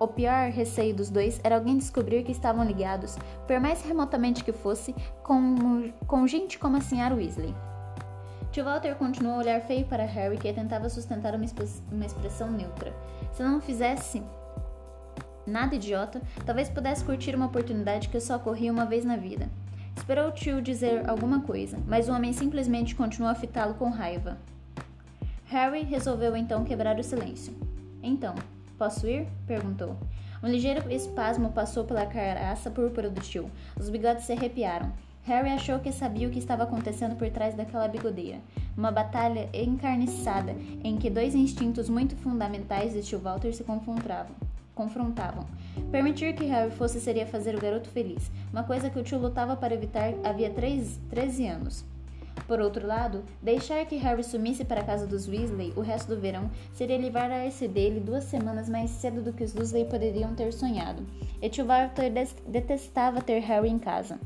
O 0.00 0.06
pior 0.06 0.50
receio 0.50 0.94
dos 0.94 1.10
dois 1.10 1.40
era 1.42 1.56
alguém 1.56 1.76
descobrir 1.76 2.22
que 2.22 2.30
estavam 2.30 2.64
ligados, 2.64 3.16
por 3.46 3.58
mais 3.58 3.82
remotamente 3.82 4.44
que 4.44 4.52
fosse, 4.52 4.94
com, 5.24 5.92
com 6.06 6.26
gente 6.26 6.58
como 6.58 6.76
a 6.76 6.80
Sra. 6.80 7.14
Weasley. 7.14 7.54
Tio 8.52 8.64
Walter 8.64 8.94
continuou 8.94 9.34
a 9.34 9.38
olhar 9.38 9.60
feio 9.60 9.84
para 9.86 10.04
Harry, 10.04 10.38
que 10.38 10.52
tentava 10.52 10.88
sustentar 10.88 11.34
uma, 11.34 11.44
uma 11.92 12.06
expressão 12.06 12.50
neutra. 12.50 12.94
Se 13.32 13.42
não 13.42 13.60
fizesse 13.60 14.22
nada 15.46 15.74
idiota, 15.74 16.22
talvez 16.46 16.68
pudesse 16.68 17.04
curtir 17.04 17.34
uma 17.34 17.46
oportunidade 17.46 18.08
que 18.08 18.20
só 18.20 18.36
ocorria 18.36 18.72
uma 18.72 18.86
vez 18.86 19.04
na 19.04 19.16
vida. 19.16 19.48
Esperou 19.96 20.28
o 20.28 20.32
tio 20.32 20.62
dizer 20.62 21.08
alguma 21.10 21.40
coisa, 21.40 21.78
mas 21.86 22.08
o 22.08 22.12
homem 22.12 22.32
simplesmente 22.32 22.94
continuou 22.94 23.32
a 23.32 23.34
fitá-lo 23.34 23.74
com 23.74 23.90
raiva. 23.90 24.38
Harry 25.46 25.82
resolveu 25.82 26.36
então 26.36 26.64
quebrar 26.64 26.98
o 26.98 27.02
silêncio. 27.02 27.54
Então, 28.02 28.34
Posso 28.78 29.08
ir? 29.08 29.26
perguntou. 29.44 29.96
Um 30.40 30.46
ligeiro 30.46 30.88
espasmo 30.92 31.50
passou 31.50 31.82
pela 31.82 32.06
caraça 32.06 32.70
púrpura 32.70 33.10
do 33.10 33.20
tio. 33.20 33.50
Os 33.76 33.90
bigodes 33.90 34.24
se 34.24 34.32
arrepiaram. 34.32 34.92
Harry 35.24 35.50
achou 35.50 35.80
que 35.80 35.90
sabia 35.90 36.28
o 36.28 36.30
que 36.30 36.38
estava 36.38 36.62
acontecendo 36.62 37.16
por 37.16 37.28
trás 37.28 37.54
daquela 37.54 37.88
bigodeira. 37.88 38.38
Uma 38.76 38.92
batalha 38.92 39.48
encarniçada 39.52 40.54
em 40.84 40.96
que 40.96 41.10
dois 41.10 41.34
instintos 41.34 41.88
muito 41.88 42.14
fundamentais 42.16 42.92
de 42.92 43.02
tio 43.02 43.18
Walter 43.18 43.52
se 43.52 43.64
confrontavam. 43.64 44.36
confrontavam. 44.76 45.44
Permitir 45.90 46.36
que 46.36 46.44
Harry 46.44 46.70
fosse 46.70 47.00
seria 47.00 47.26
fazer 47.26 47.56
o 47.56 47.60
garoto 47.60 47.88
feliz, 47.88 48.30
uma 48.52 48.62
coisa 48.62 48.88
que 48.88 48.98
o 48.98 49.02
tio 49.02 49.18
lutava 49.18 49.56
para 49.56 49.74
evitar 49.74 50.14
havia 50.24 50.50
13 50.50 51.48
anos. 51.48 51.84
Por 52.46 52.60
outro 52.60 52.86
lado, 52.86 53.24
deixar 53.42 53.84
que 53.84 53.96
Harry 53.96 54.24
sumisse 54.24 54.64
para 54.64 54.80
a 54.80 54.84
casa 54.84 55.06
dos 55.06 55.28
Weasley 55.28 55.72
o 55.76 55.80
resto 55.80 56.14
do 56.14 56.20
verão 56.20 56.50
seria 56.72 56.96
livrar-se 56.96 57.68
dele 57.68 58.00
duas 58.00 58.24
semanas 58.24 58.68
mais 58.68 58.90
cedo 58.90 59.22
do 59.22 59.32
que 59.32 59.44
os 59.44 59.54
Weasley 59.54 59.84
poderiam 59.84 60.34
ter 60.34 60.52
sonhado. 60.52 61.04
E 61.42 61.48
tio 61.48 61.66
Walter 61.66 62.10
detestava 62.46 63.20
ter 63.20 63.40
Harry 63.40 63.68
em 63.68 63.78
casa. 63.78 64.18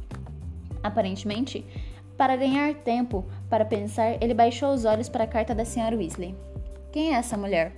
Aparentemente, 0.83 1.65
Para 2.17 2.37
ganhar 2.37 2.75
tempo 2.75 3.25
para 3.49 3.65
pensar, 3.65 4.23
ele 4.23 4.35
baixou 4.35 4.73
os 4.73 4.85
olhos 4.85 5.09
para 5.09 5.25
a 5.25 5.27
carta 5.27 5.55
da 5.55 5.65
Sra. 5.65 5.97
Weasley. 5.97 6.37
Quem 6.93 7.15
é 7.15 7.19
essa 7.19 7.37
mulher? 7.37 7.73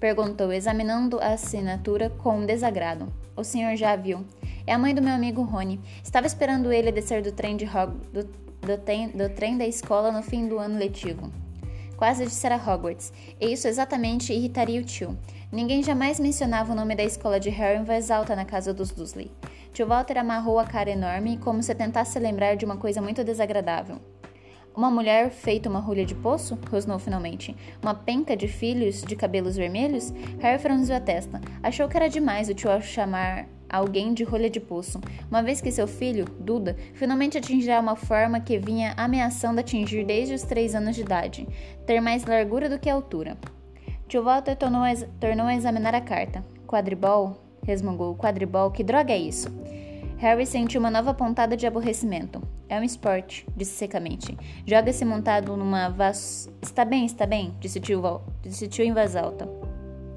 perguntou, 0.00 0.52
examinando 0.52 1.20
a 1.20 1.34
assinatura 1.34 2.10
com 2.10 2.44
desagrado. 2.44 3.12
O 3.36 3.44
senhor 3.44 3.76
já 3.76 3.94
viu. 3.94 4.24
É 4.66 4.72
a 4.72 4.78
mãe 4.78 4.94
do 4.94 5.02
meu 5.02 5.14
amigo 5.14 5.42
Rony. 5.42 5.80
Estava 6.02 6.26
esperando 6.26 6.72
ele 6.72 6.90
descer 6.90 7.22
do 7.22 7.30
trem, 7.32 7.56
de 7.56 7.64
Hog 7.64 7.94
do, 8.12 8.24
do, 8.64 8.76
do 9.16 9.28
trem 9.34 9.56
da 9.58 9.66
escola 9.66 10.10
no 10.10 10.22
fim 10.22 10.48
do 10.48 10.58
ano 10.58 10.78
letivo. 10.78 11.30
Quase 11.96 12.24
dissera 12.24 12.56
Hogwarts, 12.56 13.12
e 13.40 13.52
isso 13.52 13.68
exatamente 13.68 14.32
irritaria 14.32 14.80
o 14.80 14.84
tio. 14.84 15.16
Ninguém 15.52 15.82
jamais 15.82 16.18
mencionava 16.18 16.72
o 16.72 16.74
nome 16.74 16.96
da 16.96 17.04
escola 17.04 17.38
de 17.38 17.50
Harry 17.50 17.78
em 17.78 17.84
voz 17.84 18.10
alta 18.10 18.34
na 18.34 18.44
casa 18.44 18.74
dos 18.74 18.90
Dursley. 18.90 19.30
Tio 19.72 19.86
Walter 19.86 20.18
amarrou 20.18 20.58
a 20.58 20.64
cara 20.64 20.90
enorme, 20.90 21.38
como 21.38 21.62
se 21.62 21.74
tentasse 21.74 22.18
lembrar 22.18 22.56
de 22.56 22.64
uma 22.64 22.76
coisa 22.76 23.00
muito 23.00 23.22
desagradável. 23.22 24.00
Uma 24.76 24.90
mulher 24.90 25.30
feita 25.30 25.68
uma 25.68 25.78
rolha 25.78 26.04
de 26.04 26.16
poço? 26.16 26.58
rosnou 26.68 26.98
finalmente. 26.98 27.56
Uma 27.80 27.94
penca 27.94 28.36
de 28.36 28.48
filhos 28.48 29.02
de 29.02 29.14
cabelos 29.14 29.54
vermelhos? 29.54 30.12
Harry 30.40 30.60
franziu 30.60 30.96
a 30.96 31.00
testa. 31.00 31.40
Achou 31.62 31.88
que 31.88 31.96
era 31.96 32.08
demais 32.08 32.48
o 32.48 32.54
tio 32.54 32.68
chamar 32.82 33.46
alguém 33.68 34.14
de 34.14 34.24
rolha 34.24 34.50
de 34.50 34.60
poço, 34.60 35.00
uma 35.30 35.42
vez 35.42 35.60
que 35.60 35.70
seu 35.70 35.86
filho, 35.86 36.24
Duda, 36.38 36.76
finalmente 36.94 37.38
atingirá 37.38 37.80
uma 37.80 37.96
forma 37.96 38.40
que 38.40 38.58
vinha 38.58 38.94
ameaçando 38.96 39.60
atingir 39.60 40.04
desde 40.04 40.34
os 40.34 40.42
três 40.42 40.74
anos 40.74 40.96
de 40.96 41.02
idade, 41.02 41.48
ter 41.86 42.00
mais 42.00 42.24
largura 42.24 42.68
do 42.68 42.78
que 42.78 42.88
altura. 42.88 43.36
Tio 44.06 44.22
Walter 44.22 44.56
tornou 44.56 44.82
a, 44.82 44.92
tornou 45.18 45.46
a 45.46 45.54
examinar 45.54 45.94
a 45.94 46.00
carta. 46.00 46.44
Quadribol? 46.66 47.40
resmungou. 47.64 48.14
Quadribol? 48.14 48.70
Que 48.70 48.84
droga 48.84 49.12
é 49.12 49.18
isso? 49.18 49.48
Harry 50.18 50.46
sentiu 50.46 50.80
uma 50.80 50.90
nova 50.90 51.12
pontada 51.12 51.56
de 51.56 51.66
aborrecimento. 51.66 52.40
É 52.68 52.78
um 52.78 52.82
esporte, 52.82 53.46
disse 53.56 53.72
secamente. 53.72 54.36
Joga-se 54.66 55.04
montado 55.04 55.56
numa 55.56 55.88
vas... 55.88 56.50
Está 56.62 56.84
bem, 56.84 57.04
está 57.04 57.26
bem, 57.26 57.54
disse 57.60 57.80
tio, 57.80 58.02
disse 58.42 58.68
tio 58.68 58.84
em 58.84 58.92
voz 58.92 59.16
alta. 59.16 59.63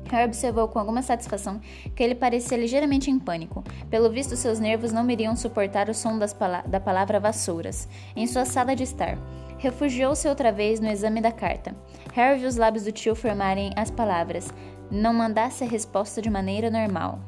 Harry 0.09 0.25
observou 0.25 0.67
com 0.67 0.79
alguma 0.79 1.01
satisfação 1.01 1.59
que 1.95 2.03
ele 2.03 2.15
parecia 2.15 2.57
ligeiramente 2.57 3.09
em 3.11 3.19
pânico. 3.19 3.63
Pelo 3.89 4.09
visto, 4.09 4.35
seus 4.35 4.59
nervos 4.59 4.91
não 4.91 5.09
iriam 5.09 5.35
suportar 5.35 5.89
o 5.89 5.93
som 5.93 6.19
pala 6.37 6.61
da 6.61 6.79
palavra 6.79 7.19
vassouras. 7.19 7.87
Em 8.15 8.25
sua 8.27 8.45
sala 8.45 8.75
de 8.75 8.83
estar, 8.83 9.17
refugiou-se 9.57 10.27
outra 10.27 10.51
vez 10.51 10.79
no 10.79 10.89
exame 10.89 11.21
da 11.21 11.31
carta. 11.31 11.75
Harry 12.13 12.39
viu 12.39 12.47
os 12.47 12.57
lábios 12.57 12.83
do 12.83 12.91
tio 12.91 13.15
formarem 13.15 13.71
as 13.75 13.91
palavras: 13.91 14.53
não 14.89 15.13
mandasse 15.13 15.63
a 15.63 15.67
resposta 15.67 16.21
de 16.21 16.29
maneira 16.29 16.69
normal 16.69 17.19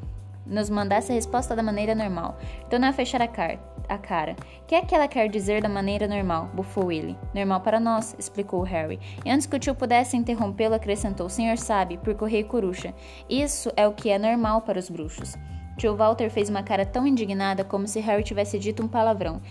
nos 0.49 0.67
mandasse 0.67 1.11
a 1.11 1.15
resposta 1.15 1.55
da 1.55 1.61
maneira 1.61 1.93
normal. 1.93 2.39
Tornou 2.71 2.89
a 2.89 2.93
fechar 2.93 3.21
a, 3.21 3.27
car 3.27 3.59
a 3.89 3.97
cara. 3.97 4.35
Que 4.67 4.75
é 4.75 4.81
que 4.81 4.93
ela 4.93 5.07
quer 5.07 5.27
dizer 5.27 5.61
da 5.61 5.67
maneira 5.67 6.07
normal? 6.07 6.49
bufou 6.53 6.91
ele. 6.91 7.17
Normal 7.33 7.61
para 7.61 7.79
nós, 7.79 8.15
explicou 8.17 8.61
Harry. 8.61 8.99
E 9.25 9.29
antes 9.29 9.47
que 9.47 9.55
o 9.55 9.59
tio 9.59 9.75
pudesse 9.75 10.15
interrompê-lo, 10.15 10.75
acrescentou: 10.75 11.25
O 11.25 11.29
senhor 11.29 11.57
sabe, 11.57 11.97
por 11.97 12.13
correio 12.15 12.45
coruja. 12.45 12.93
Isso 13.29 13.71
é 13.75 13.87
o 13.87 13.93
que 13.93 14.09
é 14.09 14.19
normal 14.19 14.61
para 14.61 14.79
os 14.79 14.89
bruxos. 14.89 15.35
Tio 15.77 15.95
Walter 15.95 16.29
fez 16.29 16.49
uma 16.49 16.61
cara 16.61 16.85
tão 16.85 17.07
indignada 17.07 17.63
como 17.63 17.87
se 17.87 17.99
Harry 17.99 18.23
tivesse 18.23 18.59
dito 18.59 18.83
um 18.83 18.87
palavrão. 18.87 19.41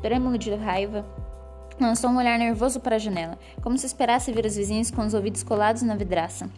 Trêmulo 0.00 0.38
de 0.38 0.54
raiva, 0.54 1.04
lançou 1.80 2.10
um 2.10 2.18
olhar 2.18 2.38
nervoso 2.38 2.80
para 2.80 2.96
a 2.96 2.98
janela, 2.98 3.38
como 3.60 3.76
se 3.76 3.86
esperasse 3.86 4.32
ver 4.32 4.46
os 4.46 4.56
vizinhos 4.56 4.90
com 4.90 5.04
os 5.04 5.14
ouvidos 5.14 5.42
colados 5.42 5.82
na 5.82 5.96
vidraça. 5.96 6.48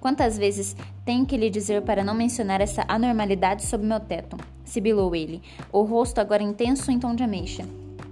Quantas 0.00 0.38
vezes 0.38 0.74
tenho 1.04 1.26
que 1.26 1.36
lhe 1.36 1.50
dizer 1.50 1.82
para 1.82 2.02
não 2.02 2.14
mencionar 2.14 2.62
essa 2.62 2.84
anormalidade 2.88 3.66
sob 3.66 3.84
meu 3.84 4.00
teto? 4.00 4.36
sibilou 4.64 5.14
ele, 5.14 5.42
o 5.72 5.82
rosto 5.82 6.20
agora 6.20 6.42
intenso 6.42 6.90
em 6.90 6.98
tom 6.98 7.14
de 7.14 7.22
ameixa. 7.22 7.64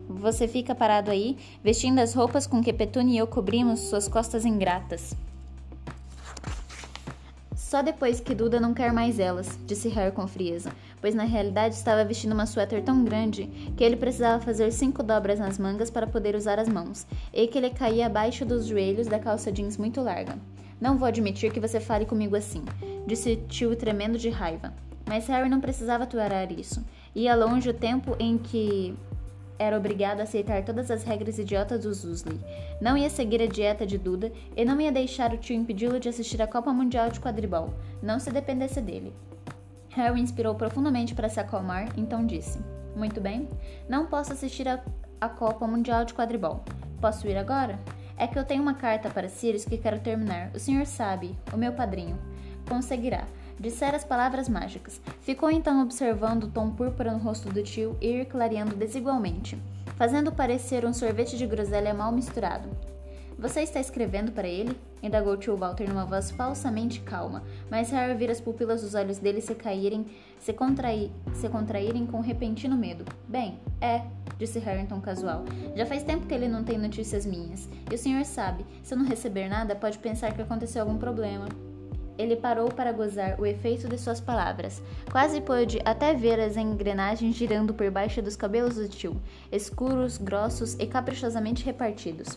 Você 0.09 0.49
fica 0.49 0.75
parado 0.75 1.11
aí, 1.11 1.37
vestindo 1.62 2.00
as 2.00 2.12
roupas 2.12 2.47
com 2.47 2.61
que 2.61 2.73
Petúnia 2.73 3.14
e 3.14 3.18
eu 3.18 3.26
cobrimos 3.26 3.80
suas 3.80 4.09
costas 4.09 4.45
ingratas. 4.45 5.14
Só 7.54 7.80
depois 7.83 8.18
que 8.18 8.35
Duda 8.35 8.59
não 8.59 8.75
quer 8.75 8.92
mais 8.92 9.21
elas, 9.21 9.59
disse 9.66 9.88
Harry 9.88 10.11
com 10.11 10.26
frieza, 10.26 10.73
pois 11.00 11.14
na 11.14 11.25
realidade 11.25 11.75
estava 11.75 12.04
vestindo 12.04 12.33
uma 12.33 12.47
suéter 12.47 12.83
tão 12.83 13.04
grande 13.04 13.45
que 13.76 13.85
ele 13.85 13.97
precisava 13.97 14.42
fazer 14.42 14.73
cinco 14.73 15.02
dobras 15.02 15.38
nas 15.38 15.59
mangas 15.59 15.90
para 15.90 16.07
poder 16.07 16.35
usar 16.35 16.59
as 16.59 16.68
mãos, 16.68 17.07
e 17.33 17.47
que 17.47 17.59
ele 17.59 17.71
caía 17.71 18.07
abaixo 18.07 18.45
dos 18.45 18.66
joelhos 18.66 19.07
da 19.07 19.18
calça 19.18 19.52
jeans 19.52 19.76
muito 19.76 20.00
larga. 20.00 20.37
Não 20.80 20.97
vou 20.97 21.08
admitir 21.08 21.52
que 21.52 21.61
você 21.61 21.80
fale 21.80 22.06
comigo 22.06 22.37
assim, 22.37 22.64
disse 23.06 23.37
tio 23.49 23.75
tremendo 23.75 24.18
de 24.18 24.30
raiva. 24.30 24.73
Mas 25.06 25.26
Harry 25.26 25.49
não 25.49 25.61
precisava 25.61 26.04
aturar 26.04 26.52
isso. 26.52 26.85
Ia 27.14 27.35
longe 27.35 27.70
o 27.70 27.75
tempo 27.75 28.14
em 28.18 28.37
que 28.38 28.94
era 29.58 29.76
obrigado 29.76 30.20
a 30.20 30.23
aceitar 30.23 30.62
todas 30.64 30.90
as 30.90 31.02
regras 31.02 31.38
idiotas 31.38 31.82
dos 31.82 32.04
Weasley. 32.04 32.38
Não 32.80 32.97
ia 32.97 33.11
seguir 33.11 33.42
a 33.42 33.47
dieta 33.47 33.85
de 33.85 33.99
Duda 33.99 34.30
e 34.56 34.64
não 34.64 34.80
ia 34.80 34.92
deixar 34.92 35.32
o 35.32 35.38
tio 35.38 35.56
impedi-lo 35.56 35.99
de 35.99 36.08
assistir 36.08 36.40
à 36.40 36.47
Copa 36.47 36.73
Mundial 36.73 37.11
de 37.11 37.18
Quadribol, 37.18 37.75
não 38.00 38.20
se 38.20 38.30
dependesse 38.30 38.80
dele. 38.80 39.12
Harry 39.90 40.20
inspirou 40.20 40.54
profundamente 40.54 41.14
para 41.14 41.28
se 41.28 41.40
acalmar, 41.40 41.88
então 41.97 42.25
disse: 42.25 42.61
Muito 42.94 43.20
bem, 43.20 43.49
não 43.88 44.06
posso 44.06 44.32
assistir 44.32 44.68
à 44.68 45.28
Copa 45.28 45.66
Mundial 45.66 46.04
de 46.04 46.14
Quadribol. 46.14 46.62
Posso 47.00 47.26
ir 47.26 47.37
agora? 47.37 47.78
É 48.18 48.26
que 48.26 48.37
eu 48.37 48.44
tenho 48.44 48.60
uma 48.60 48.75
carta 48.75 49.08
para 49.08 49.28
Sirius 49.28 49.64
que 49.64 49.78
quero 49.78 50.00
terminar. 50.00 50.50
O 50.52 50.58
senhor 50.58 50.84
sabe, 50.87 51.38
o 51.52 51.56
meu 51.56 51.72
padrinho. 51.72 52.18
Conseguirá. 52.68 53.25
Dissera 53.60 53.96
as 53.96 54.04
palavras 54.04 54.48
mágicas. 54.48 55.00
Ficou 55.20 55.48
então 55.50 55.80
observando 55.80 56.44
o 56.44 56.50
tom 56.50 56.70
púrpura 56.70 57.12
no 57.12 57.18
rosto 57.18 57.48
do 57.48 57.62
tio 57.62 57.96
ir 58.00 58.26
clareando 58.26 58.75
desigualmente, 58.75 59.56
fazendo 59.96 60.32
parecer 60.32 60.84
um 60.84 60.92
sorvete 60.92 61.38
de 61.38 61.46
groselha 61.46 61.94
mal 61.94 62.10
misturado. 62.10 62.68
Você 63.38 63.62
está 63.62 63.78
escrevendo 63.78 64.32
para 64.32 64.48
ele? 64.48 64.76
Indagou 65.02 65.37
tio 65.37 65.57
Walter 65.57 65.88
numa 65.88 66.05
voz 66.05 66.31
falsamente 66.31 67.00
calma, 67.00 67.43
mas 67.71 67.90
Harry 67.90 68.14
vira 68.14 68.33
as 68.33 68.40
pupilas 68.40 68.83
dos 68.83 68.95
olhos 68.95 69.19
dele 69.19 69.40
se 69.40 69.55
caírem, 69.55 70.07
se, 70.38 70.52
contrair, 70.52 71.11
se 71.35 71.49
contraírem 71.49 72.07
com 72.07 72.21
repentino 72.21 72.76
medo. 72.76 73.05
Bem, 73.26 73.59
é, 73.81 74.02
disse 74.38 74.59
Harrington 74.59 75.00
casual. 75.00 75.45
Já 75.75 75.87
faz 75.87 76.02
tempo 76.02 76.26
que 76.26 76.35
ele 76.35 76.49
não 76.49 76.64
tem 76.64 76.78
notícias 76.78 77.26
minhas. 77.26 77.69
E 77.90 77.95
o 77.95 77.99
senhor 77.99 78.25
sabe, 78.25 78.64
se 78.83 78.95
eu 78.95 78.99
não 78.99 79.05
receber 79.05 79.49
nada, 79.49 79.75
pode 79.75 79.99
pensar 79.99 80.33
que 80.33 80.43
aconteceu 80.43 80.83
algum 80.83 80.99
problema. 80.99 81.47
Ele 82.17 82.35
parou 82.35 82.69
para 82.69 82.90
gozar 82.90 83.40
o 83.40 83.47
efeito 83.47 83.88
de 83.88 83.97
suas 83.97 84.21
palavras. 84.21 84.83
Quase 85.12 85.40
pôde 85.40 85.81
até 85.85 86.12
ver 86.14 86.40
as 86.40 86.57
engrenagens 86.57 87.37
girando 87.37 87.73
por 87.73 87.88
baixo 87.93 88.21
dos 88.21 88.35
cabelos 88.35 88.75
do 88.75 88.88
tio, 88.88 89.21
escuros, 89.52 90.19
grossos 90.19 90.75
e 90.75 90.87
caprichosamente 90.87 91.64
repartidos. 91.64 92.37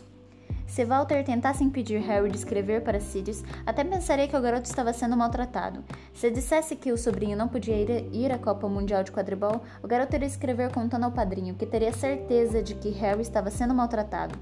Se 0.71 0.85
Walter 0.85 1.21
tentasse 1.25 1.65
impedir 1.65 1.99
Harry 1.99 2.31
de 2.31 2.37
escrever 2.37 2.81
para 2.81 2.97
Sirius, 2.97 3.43
até 3.65 3.83
pensaria 3.83 4.25
que 4.25 4.37
o 4.37 4.41
garoto 4.41 4.69
estava 4.69 4.93
sendo 4.93 5.17
maltratado. 5.17 5.83
Se 6.13 6.31
dissesse 6.31 6.77
que 6.77 6.93
o 6.93 6.97
sobrinho 6.97 7.35
não 7.35 7.49
podia 7.49 7.75
ir, 7.75 8.31
à 8.31 8.37
Copa 8.37 8.69
Mundial 8.69 9.03
de 9.03 9.11
Quadribol, 9.11 9.61
o 9.83 9.87
garoto 9.87 10.15
iria 10.15 10.25
escrever 10.25 10.71
contando 10.71 11.03
ao 11.03 11.11
padrinho 11.11 11.55
que 11.55 11.65
teria 11.65 11.91
certeza 11.91 12.63
de 12.63 12.75
que 12.75 12.89
Harry 12.91 13.21
estava 13.21 13.51
sendo 13.51 13.73
maltratado. 13.73 14.33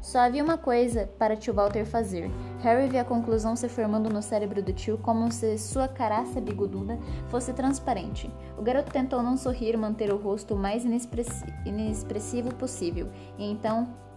Só 0.00 0.20
havia 0.20 0.42
uma 0.42 0.56
coisa 0.56 1.06
para 1.18 1.36
tio 1.36 1.52
Walter 1.52 1.84
fazer. 1.84 2.30
Harry 2.60 2.88
via 2.88 3.02
a 3.02 3.04
conclusão 3.04 3.54
se 3.54 3.68
formando 3.68 4.08
no 4.08 4.22
cérebro 4.22 4.62
do 4.62 4.72
tio 4.72 4.96
como 4.96 5.30
se 5.30 5.58
sua 5.58 5.86
caraça 5.86 6.40
bigoduda 6.40 6.98
fosse 7.28 7.52
transparente. 7.52 8.32
O 8.56 8.62
garoto 8.62 8.90
tentou 8.90 9.22
não 9.22 9.36
sorrir 9.36 9.74
e 9.74 9.76
manter 9.76 10.10
o 10.10 10.16
rosto 10.16 10.54
o 10.54 10.58
mais 10.58 10.82
inexpressivo 10.86 12.54
possível, 12.54 13.10
e 13.36 13.44
então 13.44 14.07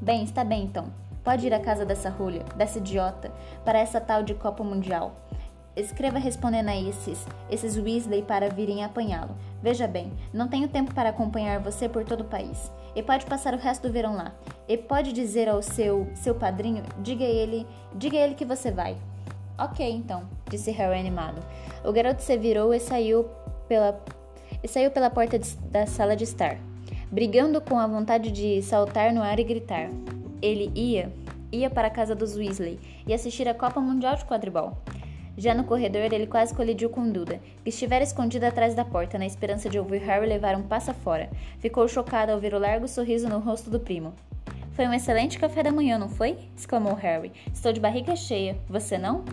Bem, 0.00 0.22
está 0.22 0.44
bem 0.44 0.62
então. 0.62 0.92
Pode 1.24 1.46
ir 1.46 1.52
à 1.52 1.58
casa 1.58 1.84
dessa 1.84 2.08
rolha, 2.08 2.44
dessa 2.56 2.78
idiota, 2.78 3.32
para 3.64 3.80
essa 3.80 4.00
tal 4.00 4.22
de 4.22 4.32
Copa 4.32 4.62
Mundial. 4.62 5.16
Escreva 5.74 6.18
respondendo 6.18 6.68
a 6.68 6.76
esses, 6.76 7.26
esses 7.50 7.76
Weasley 7.76 8.22
para 8.22 8.48
virem 8.48 8.84
apanhá-lo. 8.84 9.36
Veja 9.60 9.86
bem, 9.86 10.12
não 10.32 10.48
tenho 10.48 10.68
tempo 10.68 10.94
para 10.94 11.10
acompanhar 11.10 11.60
você 11.60 11.88
por 11.88 12.04
todo 12.04 12.20
o 12.20 12.28
país. 12.28 12.70
E 12.94 13.02
pode 13.02 13.26
passar 13.26 13.54
o 13.54 13.58
resto 13.58 13.86
do 13.86 13.92
verão 13.92 14.14
lá. 14.14 14.32
E 14.68 14.76
pode 14.76 15.12
dizer 15.12 15.48
ao 15.48 15.62
seu 15.62 16.08
seu 16.14 16.34
padrinho, 16.34 16.82
diga 17.00 17.24
ele, 17.24 17.66
diga 17.94 18.16
ele 18.16 18.34
que 18.34 18.44
você 18.44 18.70
vai. 18.70 18.96
Ok, 19.58 19.88
então, 19.90 20.28
disse 20.48 20.70
Harry 20.70 20.98
animado. 20.98 21.44
O 21.84 21.92
garoto 21.92 22.22
se 22.22 22.36
virou 22.38 22.72
e 22.72 22.78
saiu 22.78 23.28
pela 23.66 24.00
e 24.62 24.68
saiu 24.68 24.90
pela 24.90 25.10
porta 25.10 25.38
de, 25.38 25.56
da 25.56 25.86
sala 25.86 26.16
de 26.16 26.24
estar 26.24 26.56
brigando 27.10 27.60
com 27.60 27.78
a 27.78 27.86
vontade 27.86 28.30
de 28.30 28.62
saltar 28.62 29.12
no 29.12 29.22
ar 29.22 29.38
e 29.38 29.44
gritar. 29.44 29.90
Ele 30.40 30.70
ia, 30.74 31.12
ia 31.50 31.70
para 31.70 31.88
a 31.88 31.90
casa 31.90 32.14
dos 32.14 32.36
Weasley 32.36 32.78
e 33.06 33.14
assistir 33.14 33.48
a 33.48 33.54
Copa 33.54 33.80
Mundial 33.80 34.16
de 34.16 34.24
Quadribol. 34.24 34.76
Já 35.36 35.54
no 35.54 35.64
corredor, 35.64 36.12
ele 36.12 36.26
quase 36.26 36.52
colidiu 36.52 36.90
com 36.90 37.08
Duda, 37.08 37.40
que 37.62 37.70
estivera 37.70 38.02
escondida 38.02 38.48
atrás 38.48 38.74
da 38.74 38.84
porta, 38.84 39.16
na 39.16 39.24
esperança 39.24 39.68
de 39.68 39.78
ouvir 39.78 40.02
Harry 40.02 40.26
levar 40.26 40.56
um 40.56 40.62
passo 40.62 40.92
fora. 40.92 41.30
Ficou 41.60 41.86
chocado 41.86 42.32
ao 42.32 42.40
ver 42.40 42.54
o 42.54 42.58
largo 42.58 42.88
sorriso 42.88 43.28
no 43.28 43.38
rosto 43.38 43.70
do 43.70 43.78
primo. 43.78 44.12
Foi 44.72 44.86
um 44.86 44.92
excelente 44.92 45.38
café 45.38 45.62
da 45.62 45.72
manhã, 45.72 45.96
não 45.96 46.08
foi? 46.08 46.36
exclamou 46.56 46.94
Harry. 46.94 47.32
Estou 47.52 47.72
de 47.72 47.80
barriga 47.80 48.14
cheia. 48.16 48.56
Você 48.68 48.98
não? 48.98 49.24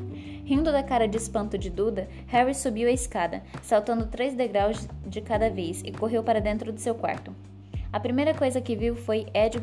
Rindo 0.43 0.71
da 0.71 0.83
cara 0.83 1.07
de 1.07 1.17
espanto 1.17 1.57
de 1.57 1.71
Duda, 1.71 2.07
Harry 2.27 2.53
subiu 2.53 2.87
a 2.87 2.91
escada, 2.91 3.41
saltando 3.63 4.05
três 4.05 4.35
degraus 4.35 4.87
de 5.07 5.21
cada 5.21 5.49
vez, 5.49 5.81
e 5.83 5.91
correu 5.91 6.23
para 6.23 6.39
dentro 6.39 6.71
do 6.71 6.79
seu 6.79 6.93
quarto. 6.93 7.31
A 7.95 7.99
primeira 8.01 8.33
coisa 8.33 8.59
que 8.59 8.75
viu 8.75 8.93
foi, 8.93 9.25
Ed... 9.33 9.57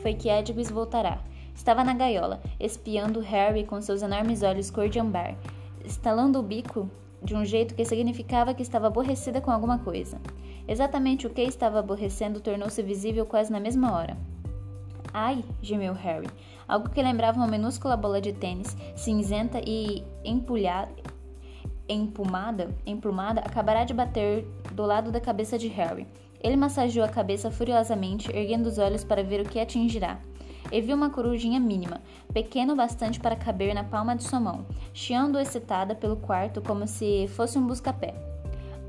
foi 0.00 0.12
que 0.12 0.28
Edgus 0.28 0.68
voltará. 0.68 1.20
Estava 1.54 1.84
na 1.84 1.94
gaiola, 1.94 2.42
espiando 2.58 3.20
Harry 3.20 3.62
com 3.62 3.80
seus 3.80 4.02
enormes 4.02 4.42
olhos 4.42 4.72
cor 4.72 4.88
de 4.88 4.98
ambar, 4.98 5.36
estalando 5.84 6.40
o 6.40 6.42
bico 6.42 6.90
de 7.22 7.36
um 7.36 7.44
jeito 7.44 7.76
que 7.76 7.84
significava 7.84 8.54
que 8.54 8.62
estava 8.62 8.88
aborrecida 8.88 9.40
com 9.40 9.52
alguma 9.52 9.78
coisa. 9.78 10.20
Exatamente 10.66 11.28
o 11.28 11.30
que 11.30 11.42
estava 11.42 11.78
aborrecendo 11.78 12.40
tornou-se 12.40 12.82
visível 12.82 13.24
quase 13.24 13.52
na 13.52 13.60
mesma 13.60 13.92
hora. 13.92 14.16
Ai, 15.14 15.44
gemeu 15.62 15.94
Harry. 15.94 16.26
Algo 16.66 16.90
que 16.90 17.00
lembrava 17.00 17.38
uma 17.38 17.46
minúscula 17.46 17.96
bola 17.96 18.20
de 18.20 18.32
tênis, 18.32 18.76
cinzenta 18.96 19.60
e 19.64 20.02
empulhada, 20.24 20.90
empumada, 21.88 23.40
acabará 23.42 23.84
de 23.84 23.94
bater 23.94 24.44
do 24.72 24.84
lado 24.84 25.12
da 25.12 25.20
cabeça 25.20 25.56
de 25.56 25.68
Harry. 25.68 26.04
Ele 26.40 26.56
massageou 26.56 27.04
a 27.04 27.08
cabeça 27.08 27.50
furiosamente, 27.50 28.30
erguendo 28.30 28.66
os 28.66 28.78
olhos 28.78 29.04
para 29.04 29.22
ver 29.22 29.40
o 29.40 29.48
que 29.48 29.60
atingirá 29.60 30.20
e 30.70 30.80
viu 30.80 30.96
uma 30.96 31.10
corujinha 31.10 31.60
mínima, 31.60 32.00
pequeno 32.32 32.74
bastante 32.74 33.20
para 33.20 33.36
caber 33.36 33.74
na 33.74 33.84
palma 33.84 34.16
de 34.16 34.24
sua 34.24 34.40
mão, 34.40 34.66
chiando 34.92 35.38
excitada 35.38 35.94
pelo 35.94 36.16
quarto 36.16 36.60
como 36.60 36.86
se 36.86 37.28
fosse 37.28 37.58
um 37.58 37.66
busca-pé. 37.66 38.14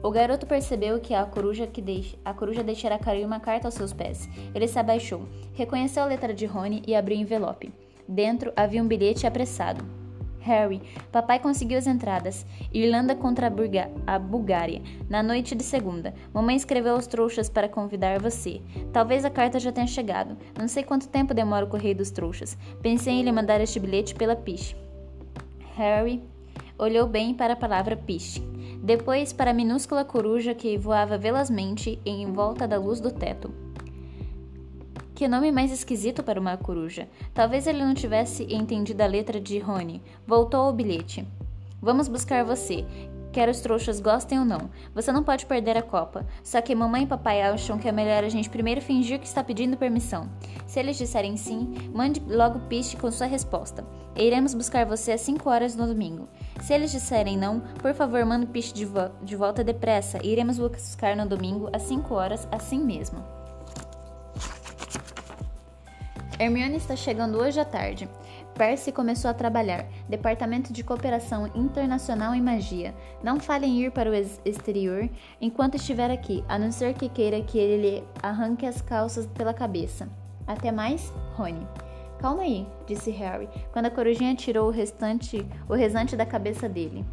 O 0.04 0.12
garoto 0.12 0.46
percebeu 0.46 1.00
que 1.00 1.14
a 1.14 1.26
coruja, 1.26 1.66
que 1.66 1.82
deix... 1.82 2.16
a 2.24 2.34
coruja 2.34 2.64
deixara 2.64 3.00
cair 3.00 3.26
uma 3.26 3.40
carta 3.40 3.68
aos 3.68 3.74
seus 3.74 3.92
pés. 3.92 4.30
Ele 4.54 4.68
se 4.68 4.78
abaixou, 4.78 5.28
reconheceu 5.54 6.04
a 6.04 6.06
letra 6.06 6.34
de 6.34 6.46
Rony 6.46 6.84
e 6.86 6.96
abriu 6.96 7.18
o 7.18 7.22
envelope. 7.22 7.74
Dentro 8.08 8.54
havia 8.56 8.82
um 8.82 8.88
bilhete 8.88 9.26
apressado. 9.26 9.84
Harry, 10.42 10.82
papai 11.12 11.40
conseguiu 11.40 11.78
as 11.78 11.88
entradas. 11.88 12.46
Irlanda 12.74 13.16
contra 13.16 13.48
a, 13.48 13.50
Burga 13.50 13.90
a 14.06 14.18
Bulgária, 14.18 14.82
na 15.10 15.22
noite 15.22 15.56
de 15.56 15.64
segunda. 15.64 16.14
Mamãe 16.34 16.56
escreveu 16.56 16.94
aos 16.94 17.08
trouxas 17.08 17.50
para 17.50 17.70
convidar 17.70 18.20
você. 18.20 18.62
Talvez 18.94 19.26
a 19.26 19.30
carta 19.30 19.60
já 19.60 19.72
tenha 19.72 19.88
chegado. 19.88 20.38
Não 20.58 20.68
sei 20.68 20.84
quanto 20.84 21.10
tempo 21.10 21.34
demora 21.34 21.66
o 21.66 21.70
correio 21.70 21.96
dos 21.96 22.12
trouxas. 22.12 22.58
Pensei 22.82 23.16
em 23.16 23.24
lhe 23.24 23.32
mandar 23.32 23.62
este 23.62 23.80
bilhete 23.80 24.16
pela 24.16 24.36
piche. 24.36 24.76
Harry 25.76 26.24
olhou 26.78 27.08
bem 27.08 27.34
para 27.34 27.54
a 27.54 27.58
palavra 27.58 27.96
piche. 27.96 28.42
Depois 28.84 29.34
para 29.34 29.52
a 29.52 29.54
minúscula 29.54 30.06
coruja 30.06 30.54
que 30.54 30.78
voava 30.78 31.18
velozmente 31.18 32.00
em 32.06 32.32
volta 32.32 32.68
da 32.68 32.78
luz 32.78 33.00
do 33.00 33.12
teto. 33.12 33.67
Que 35.18 35.28
nome 35.28 35.52
mais 35.52 35.72
esquisito 35.72 36.22
para 36.22 36.40
uma 36.40 36.56
coruja. 36.58 37.10
Talvez 37.34 37.66
ele 37.66 37.84
não 37.84 37.96
tivesse 37.96 38.44
entendido 38.54 39.02
a 39.02 39.08
letra 39.08 39.42
de 39.42 39.58
Rony. 39.58 40.00
Voltou 40.28 40.60
ao 40.60 40.72
bilhete. 40.72 41.28
Vamos 41.82 42.08
buscar 42.08 42.46
você. 42.46 42.86
Quer 43.34 43.50
os 43.50 43.60
trouxas 43.60 44.00
gostem 44.00 44.38
ou 44.38 44.46
não. 44.46 44.70
Você 44.94 45.12
não 45.12 45.24
pode 45.24 45.48
perder 45.48 45.76
a 45.76 45.82
Copa. 45.82 46.24
Só 46.44 46.62
que 46.62 46.76
mamãe 46.76 47.02
e 47.02 47.08
papai 47.08 47.42
acham 47.42 47.80
que 47.80 47.88
é 47.88 47.92
melhor 47.92 48.24
a 48.24 48.30
gente 48.30 48.48
primeiro 48.48 48.80
fingir 48.80 49.20
que 49.20 49.26
está 49.26 49.44
pedindo 49.44 49.76
permissão. 49.76 50.30
Se 50.68 50.80
eles 50.80 51.00
disserem 51.00 51.36
sim, 51.36 51.74
mande 51.92 52.22
logo 52.28 52.60
piste 52.68 52.96
com 52.96 53.10
sua 53.10 53.26
resposta. 53.26 53.84
E 54.16 54.24
iremos 54.24 54.54
buscar 54.54 54.86
você 54.86 55.14
às 55.14 55.22
5 55.22 55.50
horas 55.50 55.76
no 55.76 55.88
domingo. 55.88 56.30
Se 56.62 56.76
eles 56.76 56.92
disserem 56.92 57.40
não, 57.40 57.62
por 57.82 57.96
favor, 57.96 58.24
mande 58.24 58.46
piste 58.46 58.72
de, 58.72 58.86
vo 58.86 59.10
de 59.24 59.36
volta 59.36 59.64
depressa 59.64 60.20
e 60.24 60.32
iremos 60.32 60.60
buscar 60.60 61.16
no 61.16 61.28
domingo 61.28 61.72
às 61.74 61.82
5 61.82 62.14
horas 62.14 62.48
assim 62.52 62.78
mesmo. 62.78 63.37
Hermione 66.40 66.76
está 66.76 66.96
chegando 66.96 67.40
hoje 67.40 67.60
à 67.60 67.66
tarde. 67.66 68.08
Percy 68.54 68.92
começou 68.92 69.32
a 69.32 69.34
trabalhar. 69.34 69.88
Departamento 70.08 70.72
de 70.72 70.84
Cooperação 70.84 71.48
Internacional 71.56 72.36
em 72.36 72.42
Magia. 72.42 72.94
Não 73.24 73.40
fale 73.40 73.66
em 73.66 73.82
ir 73.82 73.92
para 73.92 74.12
o 74.12 74.14
exterior 74.14 75.10
enquanto 75.42 75.76
estiver 75.76 76.12
aqui, 76.12 76.44
a 76.48 76.60
não 76.60 76.72
ser 76.72 76.94
que 76.94 77.10
queira 77.10 77.42
que 77.42 77.58
ele 77.58 78.04
arranque 78.22 78.68
as 78.68 78.84
calças 78.84 79.26
pela 79.26 79.52
cabeça. 79.52 80.08
Até 80.46 80.72
mais, 80.72 81.12
Rony. 81.34 81.68
Calma 82.20 82.44
aí, 82.44 82.68
disse 82.86 83.10
Harry, 83.10 83.50
quando 83.72 83.88
a 83.88 83.92
corujinha 83.92 84.36
tirou 84.36 84.68
o 84.68 84.72
restante, 84.72 85.44
o 85.68 86.16
da 86.16 86.26
cabeça 86.26 86.70
dele. 86.70 87.04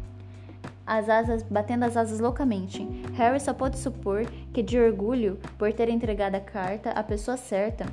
As 0.85 1.09
asas 1.09 1.41
batendo 1.41 1.85
as 1.85 1.97
asas 1.97 2.19
loucamente. 2.19 2.83
Harry 3.15 3.39
só 3.39 3.55
pôde 3.55 3.79
supor 3.79 4.23
que 4.53 4.61
de 4.61 4.79
orgulho 4.79 5.39
por 5.57 5.73
ter 5.73 5.89
entregado 5.89 6.35
a 6.35 6.39
carta 6.39 6.91
à 6.91 7.01
pessoa 7.01 7.37
certa, 7.37 7.85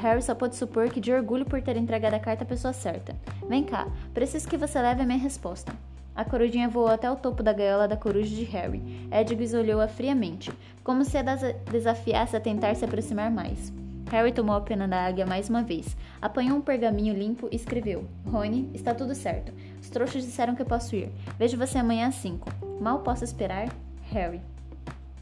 Harry 0.00 0.22
só 0.22 0.34
pôde 0.34 0.56
supor 0.56 0.88
que 0.90 1.00
de 1.00 1.12
orgulho 1.12 1.44
por 1.44 1.60
ter 1.60 1.76
entregado 1.76 2.14
a 2.14 2.20
carta 2.20 2.44
à 2.44 2.46
pessoa 2.46 2.72
certa. 2.72 3.14
Vem 3.48 3.64
cá, 3.64 3.88
preciso 4.14 4.48
que 4.48 4.56
você 4.56 4.80
leve 4.80 5.02
a 5.02 5.06
minha 5.06 5.18
resposta. 5.18 5.72
A 6.14 6.24
corujinha 6.24 6.68
voou 6.68 6.88
até 6.88 7.10
o 7.10 7.16
topo 7.16 7.42
da 7.42 7.52
gaiola 7.52 7.86
da 7.86 7.96
coruja 7.96 8.34
de 8.34 8.44
Harry. 8.44 8.82
Edgwiz 9.10 9.54
olhou-a 9.54 9.86
friamente, 9.86 10.52
como 10.82 11.04
se 11.04 11.16
a 11.16 11.22
desafiasse 11.70 12.36
a 12.36 12.40
tentar 12.40 12.74
se 12.74 12.84
aproximar 12.84 13.30
mais. 13.30 13.72
Harry 14.10 14.32
tomou 14.32 14.56
a 14.56 14.60
pena 14.60 14.88
da 14.88 15.04
águia 15.04 15.26
mais 15.26 15.48
uma 15.48 15.62
vez, 15.62 15.96
apanhou 16.20 16.56
um 16.56 16.62
pergaminho 16.62 17.14
limpo 17.14 17.48
e 17.52 17.56
escreveu: 17.56 18.04
Rony, 18.26 18.70
está 18.74 18.94
tudo 18.94 19.14
certo. 19.14 19.52
Os 19.80 19.90
trouxas 19.90 20.24
disseram 20.24 20.54
que 20.54 20.64
posso 20.64 20.96
ir. 20.96 21.10
Vejo 21.38 21.56
você 21.56 21.78
amanhã 21.78 22.08
às 22.08 22.16
cinco. 22.16 22.48
Mal 22.80 23.00
posso 23.00 23.22
esperar. 23.22 23.68
Harry. 24.10 24.40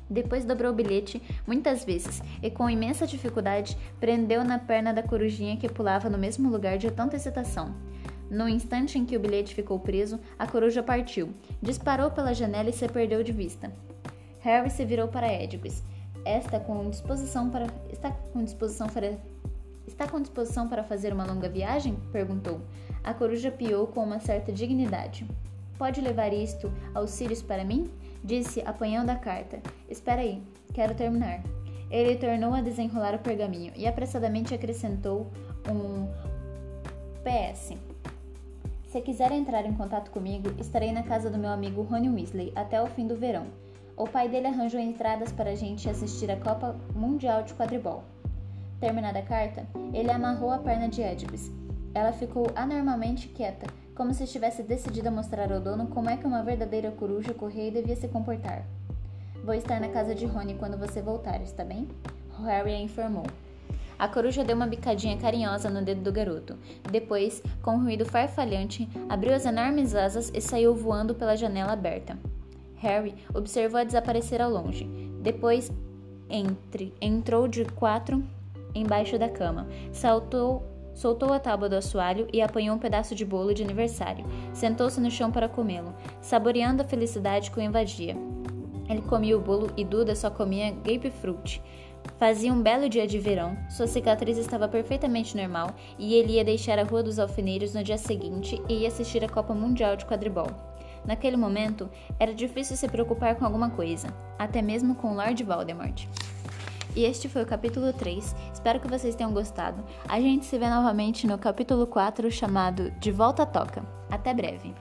Depois 0.09 0.45
dobrou 0.45 0.71
o 0.73 0.75
bilhete 0.75 1.21
muitas 1.47 1.85
vezes 1.85 2.23
e, 2.42 2.51
com 2.51 2.71
imensa 2.71 3.07
dificuldade, 3.07 3.77
prendeu 3.99 4.45
na 4.45 4.59
perna 4.59 4.92
da 4.92 5.03
corujinha 5.03 5.57
que 5.57 5.69
pulava 5.69 6.09
no 6.09 6.19
mesmo 6.19 6.49
lugar 6.49 6.79
de 6.79 6.90
tanta 6.90 7.16
excitação. 7.16 7.75
No 8.31 8.49
instante 8.49 8.99
em 8.99 9.05
que 9.05 9.16
o 9.16 9.21
bilhete 9.21 9.55
ficou 9.55 9.79
preso, 9.79 10.19
a 10.38 10.47
coruja 10.47 10.83
partiu, 10.83 11.31
disparou 11.62 12.11
pela 12.11 12.35
janela 12.35 12.71
e 12.71 12.73
se 12.73 12.88
perdeu 12.88 13.23
de 13.23 13.33
vista. 13.33 13.73
Harry 14.40 14.71
se 14.71 14.85
virou 14.85 15.09
para 15.09 15.33
Edgwiz. 15.33 15.83
Está 16.25 16.59
com 16.59 16.90
disposição 16.90 17.51
para 17.51 17.66
está 17.88 18.11
com 18.11 18.42
disposição 18.42 18.88
para 18.88 19.16
está 19.87 20.09
com 20.09 20.21
disposição 20.21 20.69
para 20.69 20.83
fazer 20.83 21.12
uma 21.12 21.25
longa 21.25 21.49
viagem? 21.49 21.97
perguntou. 22.11 22.61
A 23.05 23.14
coruja 23.14 23.51
piou 23.51 23.87
com 23.87 24.03
uma 24.03 24.19
certa 24.19 24.53
dignidade. 24.53 25.25
Pode 25.79 26.01
levar 26.01 26.33
isto 26.33 26.73
aos 26.95 27.11
Sirius 27.11 27.42
para 27.42 27.64
mim? 27.64 27.88
Disse, 28.27 28.61
apanhando 28.67 29.11
a 29.11 29.15
carta. 29.15 29.61
Espera 29.89 30.21
aí, 30.21 30.43
quero 30.75 30.97
terminar. 30.97 31.45
Ele 31.89 32.17
tornou 32.17 32.53
a 32.53 32.61
desenrolar 32.61 33.15
o 33.15 33.21
pergaminho 33.21 33.73
e 33.77 33.87
apressadamente 33.87 34.53
acrescentou 34.53 35.31
um 35.71 36.09
PS. 37.23 37.75
Se 38.89 39.01
quiser 39.01 39.31
entrar 39.31 39.65
em 39.65 39.75
contato 39.75 40.11
comigo, 40.11 40.51
estarei 40.59 40.91
na 40.91 41.05
casa 41.05 41.31
do 41.31 41.39
meu 41.39 41.51
amigo 41.51 41.83
Rony 41.83 42.09
Weasley 42.09 42.53
até 42.57 42.83
o 42.83 42.89
fim 42.89 43.07
do 43.07 43.15
verão. 43.17 43.47
O 43.97 44.09
pai 44.09 44.29
dele 44.29 44.49
arranjou 44.49 44.81
entradas 44.81 45.31
para 45.31 45.51
a 45.51 45.55
gente 45.55 45.89
assistir 45.89 46.29
a 46.29 46.37
Copa 46.37 46.75
Mundial 46.97 47.45
de 47.45 47.55
Quadribol. 47.55 48.03
Terminada 48.81 49.21
a 49.21 49.23
carta, 49.23 49.65
ele 49.95 50.11
amarrou 50.11 50.51
a 50.51 50.59
perna 50.59 50.89
de 50.89 51.01
Edgwiz. 51.01 51.53
Ela 51.95 52.12
ficou 52.12 52.49
anormalmente 52.57 53.29
quieta, 53.29 53.67
como 53.97 54.13
se 54.13 54.25
estivesse 54.25 54.63
decidida 54.63 55.09
a 55.09 55.13
mostrar 55.13 55.51
ao 55.51 55.61
dono 55.61 55.87
como 55.87 56.11
é 56.11 56.17
que 56.17 56.27
uma 56.27 56.43
verdadeira 56.43 56.91
coruja 56.91 57.33
correia 57.33 57.73
devia 57.73 57.97
se 57.97 58.07
comportar. 58.07 58.65
Vou 59.43 59.55
estar 59.55 59.81
na 59.81 59.89
casa 59.89 60.15
de 60.15 60.27
Rony 60.27 60.55
quando 60.55 60.77
você 60.77 61.01
voltar, 61.01 61.41
está 61.41 61.65
bem? 61.65 61.89
Harry 62.45 62.73
a 62.73 62.79
informou. 62.79 63.27
A 63.99 64.07
coruja 64.07 64.45
deu 64.45 64.55
uma 64.55 64.67
bicadinha 64.67 65.17
carinhosa 65.17 65.71
no 65.71 65.83
dedo 65.83 66.03
do 66.03 66.13
garoto. 66.13 66.59
Depois, 66.91 67.43
com 67.63 67.77
um 67.77 67.83
ruído 67.83 68.05
farfalhante, 68.05 68.87
abriu 69.09 69.35
as 69.35 69.47
enormes 69.47 69.95
asas 69.95 70.31
e 70.35 70.41
saiu 70.41 70.75
voando 70.75 71.15
pela 71.15 71.35
janela 71.35 71.73
aberta. 71.73 72.19
Harry 72.77 73.15
observou-a 73.33 73.85
desaparecer 73.85 74.43
ao 74.43 74.51
longe. 74.51 74.85
Depois, 75.23 75.73
entre, 76.29 76.93
entrou 77.01 77.49
de 77.49 77.65
quatro 77.65 78.23
embaixo 78.75 79.19
da 79.19 79.31
cama, 79.31 79.67
saltou 79.91 80.63
Soltou 80.97 81.31
a 81.31 81.39
tábua 81.39 81.69
do 81.69 81.77
assoalho 81.77 82.27
e 82.33 82.41
apanhou 82.41 82.75
um 82.75 82.79
pedaço 82.79 83.15
de 83.15 83.23
bolo 83.23 83.53
de 83.53 83.63
aniversário. 83.63 84.25
Sentou-se 84.55 84.99
no 84.99 85.11
chão 85.11 85.31
para 85.31 85.47
comê-lo, 85.47 85.95
saboreando 86.23 86.81
a 86.81 86.87
felicidade 86.87 87.51
que 87.51 87.59
o 87.59 87.63
invadia. 87.63 88.17
Ele 88.89 89.03
comia 89.03 89.37
o 89.37 89.41
bolo 89.41 89.71
e 89.77 89.85
Duda 89.85 90.17
só 90.17 90.31
comia 90.31 90.71
grapefruit. 90.71 91.63
Fazia 92.19 92.51
um 92.51 92.63
belo 92.63 92.89
dia 92.89 93.07
de 93.07 93.19
verão, 93.19 93.59
sua 93.69 93.87
cicatriz 93.87 94.39
estava 94.39 94.67
perfeitamente 94.67 95.37
normal 95.37 95.75
e 95.99 96.15
ele 96.15 96.35
ia 96.35 96.45
deixar 96.45 96.79
a 96.79 96.85
Rua 96.85 97.03
dos 97.03 97.19
Alfeneiros 97.19 97.75
no 97.75 97.85
dia 97.85 97.99
seguinte 97.99 98.63
e 98.67 98.79
ia 98.79 98.89
assistir 98.89 99.23
a 99.23 99.29
Copa 99.29 99.53
Mundial 99.53 99.97
de 99.97 100.07
Quadribol. 100.07 100.49
Naquele 101.05 101.37
momento, 101.37 101.91
era 102.19 102.33
difícil 102.33 102.75
se 102.75 102.89
preocupar 102.89 103.35
com 103.35 103.45
alguma 103.45 103.69
coisa, 103.69 104.09
até 104.39 104.63
mesmo 104.63 104.95
com 104.95 105.15
Lord 105.15 105.45
Voldemort. 105.45 106.07
E 106.97 107.05
este 107.05 107.29
foi 107.29 107.43
o 107.43 107.47
capítulo 107.47 107.93
3. 107.93 108.35
Espero 108.55 108.81
que 108.81 108.89
vocês 108.89 109.15
tenham 109.15 109.31
gostado. 109.31 109.85
A 110.09 110.19
gente 110.19 110.47
se 110.47 110.57
vê 110.57 110.67
novamente 110.67 111.27
no 111.27 111.37
capítulo 111.37 111.87
4 111.87 112.31
chamado 112.31 112.91
De 112.93 113.13
Volta 113.13 113.43
à 113.43 113.47
Toca. 113.47 113.85
Até 114.11 114.33
breve! 114.33 114.75